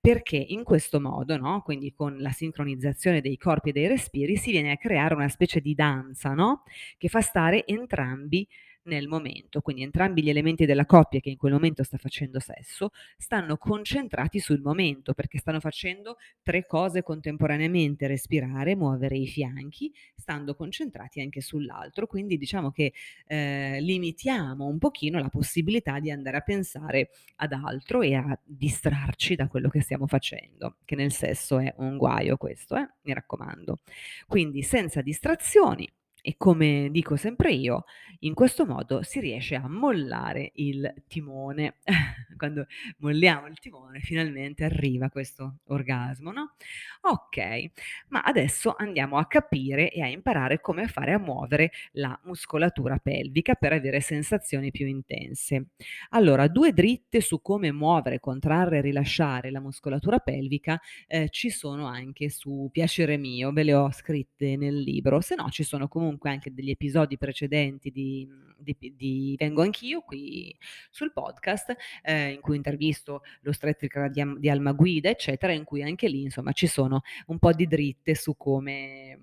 Perché 0.00 0.36
in 0.36 0.64
questo 0.64 1.00
modo, 1.00 1.36
no, 1.36 1.62
quindi 1.62 1.92
con 1.92 2.18
la 2.18 2.30
sincronizzazione 2.30 3.20
dei 3.20 3.36
corpi 3.36 3.70
e 3.70 3.72
dei 3.72 3.86
respiri, 3.86 4.36
si 4.36 4.50
viene 4.50 4.72
a 4.72 4.76
creare 4.76 5.14
una 5.14 5.28
specie 5.28 5.60
di 5.60 5.74
danza, 5.74 6.32
no, 6.32 6.62
che 6.98 7.08
fa 7.08 7.20
stare 7.20 7.66
entrambi 7.66 8.46
nel 8.84 9.08
momento. 9.08 9.60
Quindi 9.60 9.82
entrambi 9.82 10.22
gli 10.22 10.28
elementi 10.28 10.66
della 10.66 10.86
coppia 10.86 11.20
che 11.20 11.30
in 11.30 11.36
quel 11.36 11.52
momento 11.52 11.82
sta 11.82 11.96
facendo 11.96 12.40
sesso 12.40 12.90
stanno 13.16 13.56
concentrati 13.56 14.38
sul 14.38 14.60
momento 14.60 15.14
perché 15.14 15.38
stanno 15.38 15.60
facendo 15.60 16.16
tre 16.42 16.66
cose 16.66 17.02
contemporaneamente, 17.02 18.06
respirare, 18.06 18.74
muovere 18.76 19.16
i 19.16 19.26
fianchi, 19.26 19.92
stando 20.16 20.54
concentrati 20.54 21.20
anche 21.20 21.40
sull'altro. 21.40 22.06
Quindi 22.06 22.36
diciamo 22.36 22.70
che 22.70 22.92
eh, 23.26 23.80
limitiamo 23.80 24.66
un 24.66 24.78
pochino 24.78 25.18
la 25.18 25.28
possibilità 25.28 26.00
di 26.00 26.10
andare 26.10 26.36
a 26.38 26.40
pensare 26.40 27.10
ad 27.36 27.52
altro 27.52 28.02
e 28.02 28.14
a 28.14 28.38
distrarci 28.42 29.34
da 29.34 29.48
quello 29.48 29.68
che 29.68 29.80
stiamo 29.80 30.06
facendo, 30.06 30.76
che 30.84 30.94
nel 30.94 31.12
sesso 31.12 31.58
è 31.58 31.72
un 31.78 31.96
guaio 31.96 32.36
questo, 32.36 32.76
eh? 32.76 32.88
mi 33.02 33.12
raccomando. 33.12 33.78
Quindi 34.26 34.62
senza 34.62 35.00
distrazioni 35.02 35.88
e 36.26 36.36
come 36.38 36.88
dico 36.90 37.16
sempre 37.16 37.52
io, 37.52 37.84
in 38.20 38.32
questo 38.32 38.64
modo 38.64 39.02
si 39.02 39.20
riesce 39.20 39.56
a 39.56 39.68
mollare 39.68 40.52
il 40.54 40.90
timone. 41.06 41.80
Quando 42.38 42.66
molliamo 42.98 43.46
il 43.46 43.58
timone 43.58 44.00
finalmente 44.00 44.64
arriva 44.64 45.10
questo 45.10 45.58
orgasmo, 45.66 46.32
no? 46.32 46.54
Ok, 47.02 47.70
ma 48.08 48.22
adesso 48.22 48.74
andiamo 48.74 49.18
a 49.18 49.26
capire 49.26 49.90
e 49.90 50.00
a 50.00 50.06
imparare 50.06 50.62
come 50.62 50.88
fare 50.88 51.12
a 51.12 51.18
muovere 51.18 51.70
la 51.92 52.18
muscolatura 52.24 52.96
pelvica 52.96 53.54
per 53.54 53.74
avere 53.74 54.00
sensazioni 54.00 54.70
più 54.70 54.86
intense. 54.86 55.72
Allora, 56.10 56.48
due 56.48 56.72
dritte 56.72 57.20
su 57.20 57.42
come 57.42 57.70
muovere, 57.70 58.18
contrarre 58.18 58.78
e 58.78 58.80
rilasciare 58.80 59.50
la 59.50 59.60
muscolatura 59.60 60.20
pelvica 60.20 60.80
eh, 61.06 61.28
ci 61.28 61.50
sono 61.50 61.84
anche 61.84 62.30
su 62.30 62.70
Piacere 62.72 63.18
mio, 63.18 63.52
ve 63.52 63.62
le 63.62 63.74
ho 63.74 63.92
scritte 63.92 64.56
nel 64.56 64.78
libro, 64.78 65.20
se 65.20 65.34
no 65.34 65.50
ci 65.50 65.62
sono 65.62 65.86
comunque 65.86 66.12
comunque 66.14 66.30
anche 66.30 66.52
degli 66.52 66.70
episodi 66.70 67.18
precedenti 67.18 67.90
di, 67.90 68.28
di, 68.56 68.94
di 68.96 69.34
Vengo 69.36 69.62
Anch'io 69.62 70.00
qui 70.02 70.56
sul 70.90 71.12
podcast, 71.12 71.74
eh, 72.02 72.30
in 72.30 72.40
cui 72.40 72.56
intervisto 72.56 73.22
l'ostetrica 73.40 74.08
di, 74.08 74.22
di 74.38 74.48
Alma 74.48 74.72
Guida, 74.72 75.10
eccetera, 75.10 75.52
in 75.52 75.64
cui 75.64 75.82
anche 75.82 76.08
lì 76.08 76.22
insomma 76.22 76.52
ci 76.52 76.66
sono 76.66 77.02
un 77.26 77.38
po' 77.38 77.52
di 77.52 77.66
dritte 77.66 78.14
su 78.14 78.36
come, 78.36 79.18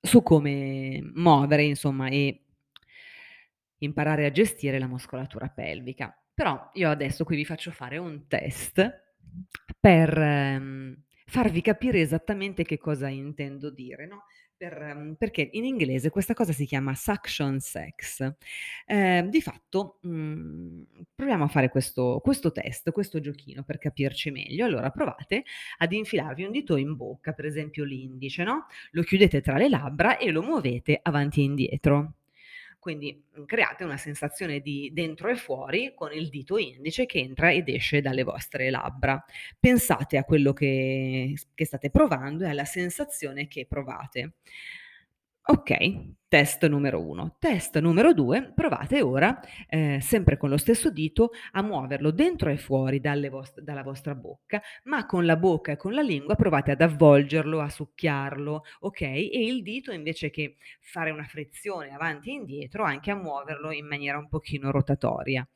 su 0.00 0.22
come 0.22 1.00
muovere 1.14 1.64
insomma 1.64 2.08
e 2.08 2.40
imparare 3.78 4.26
a 4.26 4.30
gestire 4.30 4.78
la 4.78 4.86
muscolatura 4.86 5.48
pelvica. 5.48 6.16
Però 6.34 6.70
io 6.74 6.88
adesso 6.88 7.24
qui 7.24 7.36
vi 7.36 7.44
faccio 7.44 7.70
fare 7.70 7.98
un 7.98 8.26
test 8.26 9.02
per 9.78 10.16
ehm, 10.16 11.02
farvi 11.26 11.60
capire 11.60 12.00
esattamente 12.00 12.64
che 12.64 12.78
cosa 12.78 13.08
intendo 13.08 13.70
dire, 13.70 14.06
no? 14.06 14.24
Per, 14.62 14.94
mhmm, 14.94 15.14
perché 15.14 15.48
in 15.54 15.64
inglese 15.64 16.10
questa 16.10 16.34
cosa 16.34 16.52
si 16.52 16.66
chiama 16.66 16.94
suction 16.94 17.58
sex. 17.58 18.32
Ehm, 18.86 19.28
di 19.28 19.40
fatto, 19.42 19.98
mhmm, 20.02 20.84
proviamo 21.16 21.42
a 21.44 21.48
fare 21.48 21.68
questo 21.68 22.20
questo 22.22 22.52
test, 22.52 22.92
questo 22.92 23.18
giochino 23.18 23.64
per 23.64 23.78
capirci 23.78 24.30
meglio. 24.30 24.64
Allora 24.64 24.90
provate 24.90 25.42
ad 25.78 25.92
infilarvi 25.92 26.44
un 26.44 26.52
dito 26.52 26.76
in 26.76 26.94
bocca, 26.94 27.32
per 27.32 27.46
esempio 27.46 27.82
l'indice, 27.82 28.44
no, 28.44 28.66
lo 28.92 29.02
chiudete 29.02 29.40
tra 29.40 29.56
le 29.56 29.68
labbra 29.68 30.16
e 30.16 30.30
lo 30.30 30.42
muovete 30.42 31.00
avanti 31.02 31.40
e 31.40 31.42
indietro. 31.44 32.12
Quindi 32.82 33.24
mhmm, 33.36 33.44
create 33.44 33.84
una 33.84 33.96
sensazione 33.96 34.58
di 34.58 34.90
dentro 34.92 35.28
e 35.28 35.36
fuori 35.36 35.92
con 35.94 36.12
il 36.12 36.28
dito 36.28 36.58
indice 36.58 37.06
che 37.06 37.20
entra 37.20 37.52
ed 37.52 37.68
esce 37.68 38.00
dalle 38.00 38.24
vostre 38.24 38.70
labbra. 38.70 39.24
Pensate 39.60 40.16
a 40.16 40.24
quello 40.24 40.52
che, 40.52 41.32
che 41.54 41.64
state 41.64 41.90
provando 41.90 42.42
e 42.44 42.48
alla 42.48 42.64
sensazione 42.64 43.46
che 43.46 43.66
provate. 43.68 44.32
Ok, 45.44 45.72
test 46.28 46.64
numero 46.68 47.04
1. 47.04 47.36
Test 47.40 47.76
numero 47.80 48.14
2, 48.14 48.52
provate 48.54 49.02
ora, 49.02 49.40
eh, 49.68 49.98
sempre 50.00 50.36
con 50.36 50.48
lo 50.50 50.56
stesso 50.56 50.88
dito, 50.88 51.32
a 51.52 51.62
muoverlo 51.62 52.12
dentro 52.12 52.48
e 52.48 52.56
fuori 52.56 53.00
vost- 53.28 53.60
dalla 53.60 53.82
vostra 53.82 54.14
bocca, 54.14 54.62
ma 54.84 55.04
con 55.04 55.26
la 55.26 55.36
bocca 55.36 55.72
e 55.72 55.76
con 55.76 55.94
la 55.94 56.00
lingua 56.00 56.36
provate 56.36 56.70
ad 56.70 56.80
avvolgerlo, 56.80 57.60
a 57.60 57.68
succhiarlo, 57.68 58.62
ok? 58.80 59.00
E 59.00 59.44
il 59.44 59.62
dito 59.64 59.90
invece 59.90 60.30
che 60.30 60.58
fare 60.80 61.10
una 61.10 61.24
frizione 61.24 61.90
avanti 61.90 62.30
e 62.30 62.34
indietro, 62.34 62.84
anche 62.84 63.10
a 63.10 63.16
muoverlo 63.16 63.72
in 63.72 63.86
maniera 63.86 64.18
un 64.18 64.28
pochino 64.28 64.70
rotatoria. 64.70 65.46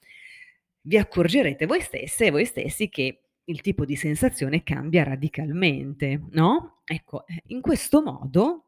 Vi 0.80 0.98
accorgerete 0.98 1.64
voi 1.66 1.80
stesse 1.80 2.26
e 2.26 2.30
voi 2.32 2.44
stessi 2.44 2.88
che 2.88 3.20
il 3.44 3.60
tipo 3.60 3.84
di 3.84 3.94
sensazione 3.94 4.64
cambia 4.64 5.04
radicalmente, 5.04 6.20
no? 6.30 6.80
Ecco, 6.84 7.24
eh, 7.26 7.42
in 7.46 7.60
questo 7.60 8.02
modo 8.02 8.65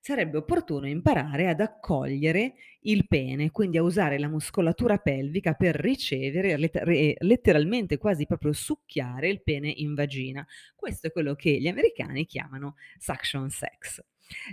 sarebbe 0.00 0.38
opportuno 0.38 0.86
imparare 0.86 1.48
ad 1.48 1.60
accogliere 1.60 2.54
il 2.82 3.06
pene, 3.06 3.50
quindi 3.50 3.78
a 3.78 3.82
usare 3.82 4.18
la 4.18 4.28
muscolatura 4.28 4.98
pelvica 4.98 5.54
per 5.54 5.74
ricevere, 5.74 6.56
letteralmente 6.56 7.98
quasi 7.98 8.26
proprio 8.26 8.52
succhiare 8.52 9.28
il 9.28 9.42
pene 9.42 9.68
in 9.68 9.94
vagina. 9.94 10.46
Questo 10.74 11.08
è 11.08 11.12
quello 11.12 11.34
che 11.34 11.58
gli 11.58 11.68
americani 11.68 12.24
chiamano 12.26 12.76
suction 12.98 13.50
sex. 13.50 14.02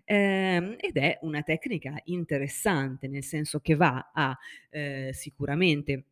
Eh, 0.06 0.78
ed 0.80 0.98
è 0.98 1.20
una 1.22 1.42
tecnica 1.44 2.00
interessante, 2.06 3.08
nel 3.08 3.24
senso 3.24 3.60
che 3.60 3.76
va 3.76 4.12
a 4.14 4.38
eh, 4.70 5.12
sicuramente 5.14 6.06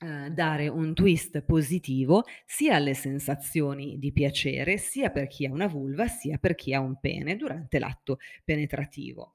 Ehm, 0.00 0.28
dare 0.28 0.68
un 0.68 0.92
twist 0.94 1.42
positivo 1.42 2.24
sia 2.44 2.76
alle 2.76 2.94
sensazioni 2.94 3.98
di 3.98 4.12
piacere, 4.12 4.76
sia 4.76 5.10
per 5.10 5.28
chi 5.28 5.46
ha 5.46 5.52
una 5.52 5.66
vulva, 5.68 6.06
sia 6.08 6.36
per 6.38 6.54
chi 6.54 6.74
ha 6.74 6.80
un 6.80 6.98
pene 7.00 7.36
durante 7.36 7.78
l'atto 7.78 8.18
penetrativo. 8.44 9.34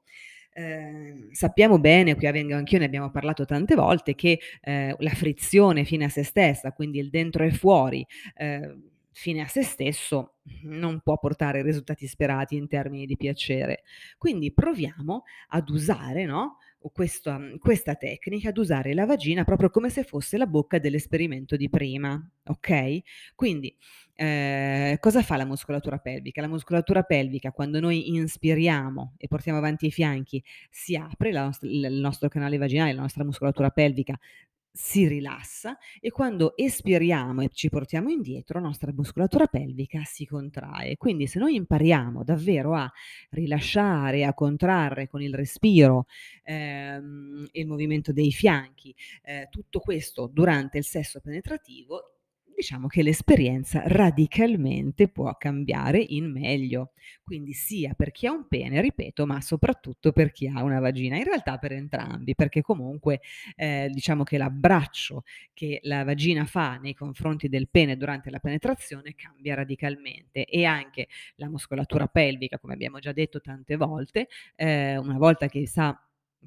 Eh, 0.52 1.28
sappiamo 1.32 1.78
bene, 1.78 2.14
qui 2.16 2.26
a 2.26 2.32
Vengo 2.32 2.54
Anch'io 2.56 2.78
ne 2.78 2.84
abbiamo 2.84 3.10
parlato 3.10 3.44
tante 3.44 3.74
volte, 3.74 4.14
che 4.14 4.38
eh, 4.60 4.94
la 4.98 5.10
frizione 5.10 5.84
fine 5.84 6.04
a 6.06 6.08
se 6.08 6.24
stessa, 6.24 6.72
quindi 6.72 6.98
il 6.98 7.08
dentro 7.10 7.44
e 7.44 7.52
fuori, 7.52 8.04
eh, 8.36 8.76
fine 9.12 9.40
a 9.42 9.46
se 9.46 9.62
stesso, 9.62 10.34
non 10.64 11.00
può 11.00 11.18
portare 11.18 11.62
risultati 11.62 12.06
sperati 12.06 12.56
in 12.56 12.68
termini 12.68 13.06
di 13.06 13.16
piacere. 13.16 13.82
Quindi 14.18 14.52
proviamo 14.52 15.22
ad 15.48 15.68
usare, 15.70 16.24
no? 16.24 16.58
Questa, 16.92 17.38
mhmm, 17.38 17.58
questa 17.58 17.94
tecnica 17.94 18.48
ad 18.48 18.58
usare 18.58 18.94
la 18.94 19.04
vagina 19.06 19.44
proprio 19.44 19.70
come 19.70 19.90
se 19.90 20.02
fosse 20.04 20.36
la 20.38 20.46
bocca 20.46 20.78
dell'esperimento 20.78 21.56
di 21.56 21.68
prima, 21.68 22.20
ok? 22.44 22.98
Quindi 23.34 23.76
eh, 24.14 24.96
cosa 25.00 25.22
fa 25.22 25.36
la 25.36 25.44
muscolatura 25.44 25.98
pelvica? 25.98 26.40
La 26.40 26.48
muscolatura 26.48 27.02
pelvica 27.02 27.52
quando 27.52 27.80
noi 27.80 28.10
inspiriamo 28.10 29.14
e 29.18 29.28
portiamo 29.28 29.58
avanti 29.58 29.86
i 29.86 29.90
fianchi 29.90 30.42
si 30.70 30.94
apre, 30.96 31.30
nost- 31.32 31.64
il 31.64 31.92
nostro 32.00 32.28
canale 32.28 32.58
vaginale, 32.58 32.92
la 32.92 33.02
nostra 33.02 33.24
muscolatura 33.24 33.70
pelvica 33.70 34.18
si 34.72 35.06
rilassa 35.08 35.76
e 36.00 36.10
quando 36.10 36.56
espiriamo 36.56 37.42
e 37.42 37.48
ci 37.52 37.68
portiamo 37.68 38.10
indietro, 38.10 38.60
la 38.60 38.66
nostra 38.66 38.92
muscolatura 38.92 39.46
pelvica 39.46 40.02
si 40.04 40.26
contrae. 40.26 40.96
Quindi 40.96 41.26
se 41.26 41.38
noi 41.38 41.56
impariamo 41.56 42.22
davvero 42.22 42.74
a 42.74 42.90
rilasciare, 43.30 44.24
a 44.24 44.34
contrarre 44.34 45.08
con 45.08 45.22
il 45.22 45.34
respiro 45.34 46.06
ehm, 46.44 47.48
il 47.52 47.66
movimento 47.66 48.12
dei 48.12 48.32
fianchi, 48.32 48.94
eh, 49.22 49.48
tutto 49.50 49.80
questo 49.80 50.28
durante 50.32 50.78
il 50.78 50.84
sesso 50.84 51.20
penetrativo, 51.20 52.19
diciamo 52.60 52.88
che 52.88 53.02
l'esperienza 53.02 53.82
radicalmente 53.86 55.08
può 55.08 55.34
cambiare 55.36 55.98
in 55.98 56.30
meglio. 56.30 56.92
Quindi 57.24 57.54
sia 57.54 57.94
per 57.94 58.10
chi 58.10 58.26
ha 58.26 58.32
un 58.32 58.46
pene, 58.48 58.82
ripeto, 58.82 59.24
ma 59.24 59.40
soprattutto 59.40 60.12
per 60.12 60.30
chi 60.30 60.46
ha 60.46 60.62
una 60.62 60.78
vagina. 60.78 61.16
In 61.16 61.24
realtà 61.24 61.56
per 61.56 61.72
entrambi, 61.72 62.34
perché 62.34 62.60
comunque 62.60 63.20
eh, 63.56 63.88
diciamo 63.90 64.24
che 64.24 64.36
l'abbraccio 64.36 65.22
che 65.54 65.80
la 65.84 66.04
vagina 66.04 66.44
fa 66.44 66.76
nei 66.76 66.92
confronti 66.92 67.48
del 67.48 67.68
pene 67.70 67.96
durante 67.96 68.30
la 68.30 68.38
penetrazione 68.40 69.14
cambia 69.14 69.54
radicalmente 69.54 70.44
e 70.44 70.64
anche 70.66 71.08
la 71.36 71.48
muscolatura 71.48 72.08
pelvica, 72.08 72.58
come 72.58 72.74
abbiamo 72.74 72.98
già 72.98 73.12
detto 73.12 73.40
tante 73.40 73.76
volte, 73.76 74.28
eh, 74.54 74.98
una 74.98 75.16
volta 75.16 75.48
che 75.48 75.66
sa 75.66 75.98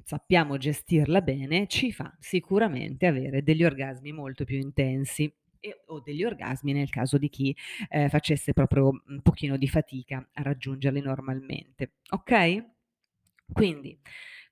sappiamo 0.03 0.57
gestirla 0.57 1.21
bene, 1.21 1.67
ci 1.67 1.91
fa 1.91 2.15
sicuramente 2.19 3.07
avere 3.07 3.43
degli 3.43 3.63
orgasmi 3.63 4.11
molto 4.11 4.43
più 4.43 4.57
intensi 4.57 5.31
e, 5.63 5.83
o 5.87 6.01
degli 6.01 6.25
orgasmi 6.25 6.73
nel 6.73 6.89
caso 6.89 7.17
di 7.17 7.29
chi 7.29 7.55
eh, 7.89 8.09
facesse 8.09 8.51
proprio 8.51 8.89
un 9.07 9.21
pochino 9.21 9.55
di 9.55 9.69
fatica 9.69 10.27
a 10.33 10.41
raggiungerli 10.41 10.99
normalmente. 10.99 11.93
Ok? 12.09 12.65
Quindi 13.53 13.97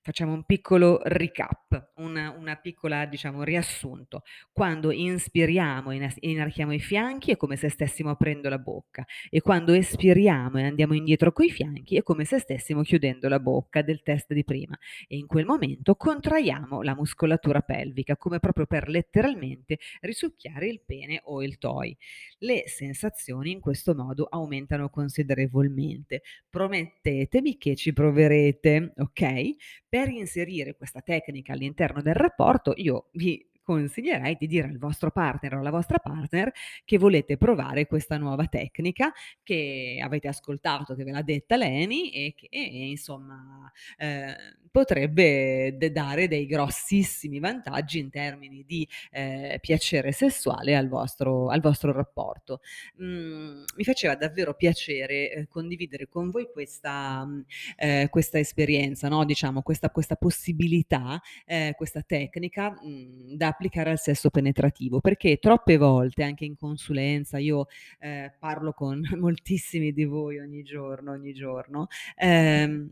Facciamo 0.04 0.32
un 0.32 0.42
piccolo 0.42 1.00
recap, 1.04 1.92
una, 1.98 2.34
una 2.36 2.56
piccola, 2.56 3.06
diciamo, 3.06 3.44
riassunto. 3.44 4.24
Quando 4.50 4.90
inspiriamo 4.90 5.92
e 5.92 6.10
inarchiamo 6.18 6.72
i 6.72 6.80
fianchi 6.80 7.30
è 7.30 7.36
come 7.36 7.54
se 7.54 7.68
stessimo 7.68 8.10
aprendo 8.10 8.48
la 8.48 8.58
bocca 8.58 9.06
e 9.30 9.40
quando 9.40 9.72
espiriamo 9.72 10.58
e 10.58 10.64
andiamo 10.64 10.94
indietro 10.94 11.30
coi 11.30 11.50
fianchi 11.50 11.94
è 11.96 12.02
come 12.02 12.24
se 12.24 12.40
stessimo 12.40 12.82
chiudendo 12.82 13.28
la 13.28 13.38
bocca 13.38 13.80
del 13.82 14.02
test 14.02 14.32
di 14.32 14.42
prima 14.42 14.76
e 15.06 15.16
in 15.16 15.28
quel 15.28 15.44
momento 15.44 15.94
contraiamo 15.94 16.82
la 16.82 16.96
muscolatura 16.96 17.60
pelvica 17.60 18.16
come 18.16 18.40
proprio 18.40 18.66
per 18.66 18.88
letteralmente 18.88 19.78
risucchiare 20.00 20.66
il 20.66 20.80
pene 20.84 21.20
o 21.26 21.44
il 21.44 21.58
toi. 21.58 21.96
Le 22.38 22.64
sensazioni 22.66 23.52
in 23.52 23.60
questo 23.60 23.94
modo 23.94 24.26
aumentano 24.28 24.88
considerevolmente. 24.88 26.22
Promettetemi 26.50 27.56
che 27.56 27.76
ci 27.76 27.92
proverete, 27.92 28.94
ok? 28.96 29.90
Per 29.92 30.08
inserire 30.08 30.74
questa 30.74 31.02
tecnica 31.02 31.52
all'interno 31.52 32.00
del 32.00 32.14
rapporto, 32.14 32.72
io 32.76 33.10
vi 33.12 33.46
consiglierei 33.62 34.36
di 34.38 34.46
dire 34.46 34.68
al 34.68 34.78
vostro 34.78 35.10
partner 35.10 35.54
o 35.54 35.58
alla 35.60 35.70
vostra 35.70 35.98
partner 35.98 36.52
che 36.84 36.98
volete 36.98 37.36
provare 37.36 37.86
questa 37.86 38.16
nuova 38.18 38.46
tecnica 38.46 39.12
che 39.42 40.00
avete 40.02 40.28
ascoltato, 40.28 40.94
che 40.94 41.04
ve 41.04 41.12
l'ha 41.12 41.22
detta 41.22 41.56
Leni 41.56 42.10
e 42.12 42.34
che 42.36 42.48
insomma, 42.50 43.70
ehm, 43.98 44.34
potrebbe 44.70 45.76
dare 45.92 46.28
dei 46.28 46.46
grossissimi 46.46 47.38
vantaggi 47.40 47.98
in 47.98 48.10
termini 48.10 48.64
di, 48.66 48.86
ehm, 49.10 49.58
piacere 49.60 50.12
sessuale 50.12 50.74
al 50.76 50.88
vostro 50.88 51.48
al 51.48 51.60
vostro 51.60 51.92
rapporto. 51.92 52.60
Mhmm, 52.96 53.64
mi 53.76 53.84
faceva 53.84 54.14
davvero 54.16 54.54
piacere, 54.54 55.30
ehm, 55.32 55.46
condividere 55.48 56.08
con 56.08 56.30
voi 56.30 56.48
questa 56.52 57.24
mhmm, 57.24 57.44
ehm, 57.76 58.08
questa 58.08 58.38
esperienza, 58.38 59.08
no, 59.08 59.24
diciamo 59.24 59.62
questa 59.62 59.90
questa 59.90 60.16
possibilità, 60.16 61.20
ehm, 61.46 61.72
questa 61.74 62.02
tecnica, 62.02 62.70
mhmm, 62.82 63.34
da 63.36 63.51
applicare 63.52 63.90
al 63.90 63.98
sesso 63.98 64.30
penetrativo, 64.30 65.00
perché 65.00 65.38
troppe 65.38 65.76
volte 65.76 66.22
anche 66.24 66.44
in 66.44 66.56
consulenza 66.56 67.38
io, 67.38 67.66
ehm, 68.00 68.32
parlo 68.38 68.72
con 68.72 69.00
moltissimi 69.18 69.92
di 69.92 70.04
voi 70.04 70.38
ogni 70.38 70.62
giorno, 70.62 71.12
ogni 71.12 71.32
giorno, 71.32 71.86
ehm, 72.16 72.90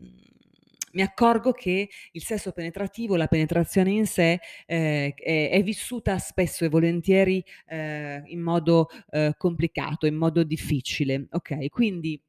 mi 0.93 1.01
accorgo 1.01 1.51
che 1.53 1.89
il 2.11 2.23
sesso 2.23 2.51
penetrativo, 2.51 3.15
la 3.15 3.27
penetrazione 3.27 3.91
in 3.91 4.05
sé, 4.05 4.39
ehm, 4.65 5.11
è 5.15 5.49
è 5.51 5.63
vissuta 5.63 6.17
spesso 6.19 6.65
e 6.65 6.69
volentieri, 6.69 7.43
ehm, 7.67 8.23
in 8.25 8.41
modo, 8.41 8.87
ehm, 9.11 9.33
complicato, 9.37 10.05
in 10.05 10.15
modo 10.15 10.43
difficile, 10.43 11.27
okay, 11.31 11.69
quindi 11.69 12.21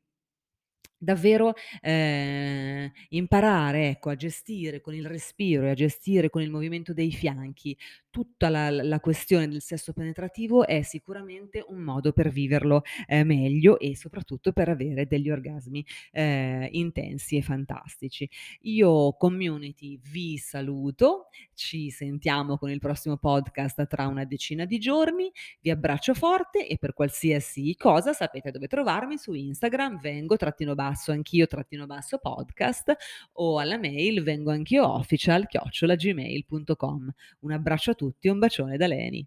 Davvero, 1.04 1.52
ehm, 1.80 2.90
imparare, 3.10 3.88
ecco, 3.88 4.10
a 4.10 4.14
gestire 4.14 4.80
con 4.80 4.94
il 4.94 5.06
respiro 5.06 5.64
e 5.66 5.70
a 5.70 5.74
gestire 5.74 6.30
con 6.30 6.42
il 6.42 6.50
movimento 6.50 6.92
dei 6.92 7.10
fianchi 7.10 7.76
tutta 8.10 8.48
la 8.50 8.70
la 8.70 9.00
questione 9.00 9.48
del 9.48 9.62
sesso 9.62 9.92
penetrativo 9.92 10.66
è 10.66 10.82
sicuramente 10.82 11.64
un 11.66 11.78
modo 11.80 12.12
per 12.12 12.30
viverlo, 12.30 12.82
ehm, 13.06 13.26
meglio 13.26 13.78
e 13.78 13.96
soprattutto 13.96 14.52
per 14.52 14.68
avere 14.68 15.06
degli 15.06 15.30
orgasmi, 15.30 15.84
ehm, 16.12 16.68
intensi 16.72 17.36
e 17.36 17.42
fantastici. 17.42 18.28
Io 18.62 19.14
community 19.16 19.98
vi 20.10 20.36
saluto, 20.38 21.28
ci 21.54 21.90
sentiamo 21.90 22.58
con 22.58 22.70
il 22.70 22.78
prossimo 22.78 23.16
podcast 23.16 23.86
tra 23.86 24.06
una 24.06 24.24
decina 24.24 24.64
di 24.64 24.78
giorni, 24.78 25.30
vi 25.60 25.70
abbraccio 25.70 26.14
forte 26.14 26.66
e 26.68 26.76
per 26.78 26.92
qualsiasi 26.94 27.74
cosa 27.76 28.12
sapete 28.12 28.50
dove 28.50 28.66
trovarmi 28.68 29.16
su 29.18 29.32
Instagram 29.32 30.00
vengo 30.00 30.36
trattino 30.36 30.74
basso 30.92 31.10
anch'io 31.10 31.46
trattino 31.46 31.86
basso 31.86 32.18
podcast 32.18 32.94
o 33.32 33.58
alla 33.58 33.78
mail 33.78 34.22
vengo 34.22 34.50
anch'io 34.50 34.86
official 34.86 35.46
chiocciola 35.46 35.94
gmail.com. 35.94 37.12
Un 37.40 37.52
abbraccio 37.52 37.92
a 37.92 37.94
tutti 37.94 38.28
e 38.28 38.30
un 38.30 38.38
bacione 38.38 38.76
da 38.76 38.86
Leni. 38.86 39.26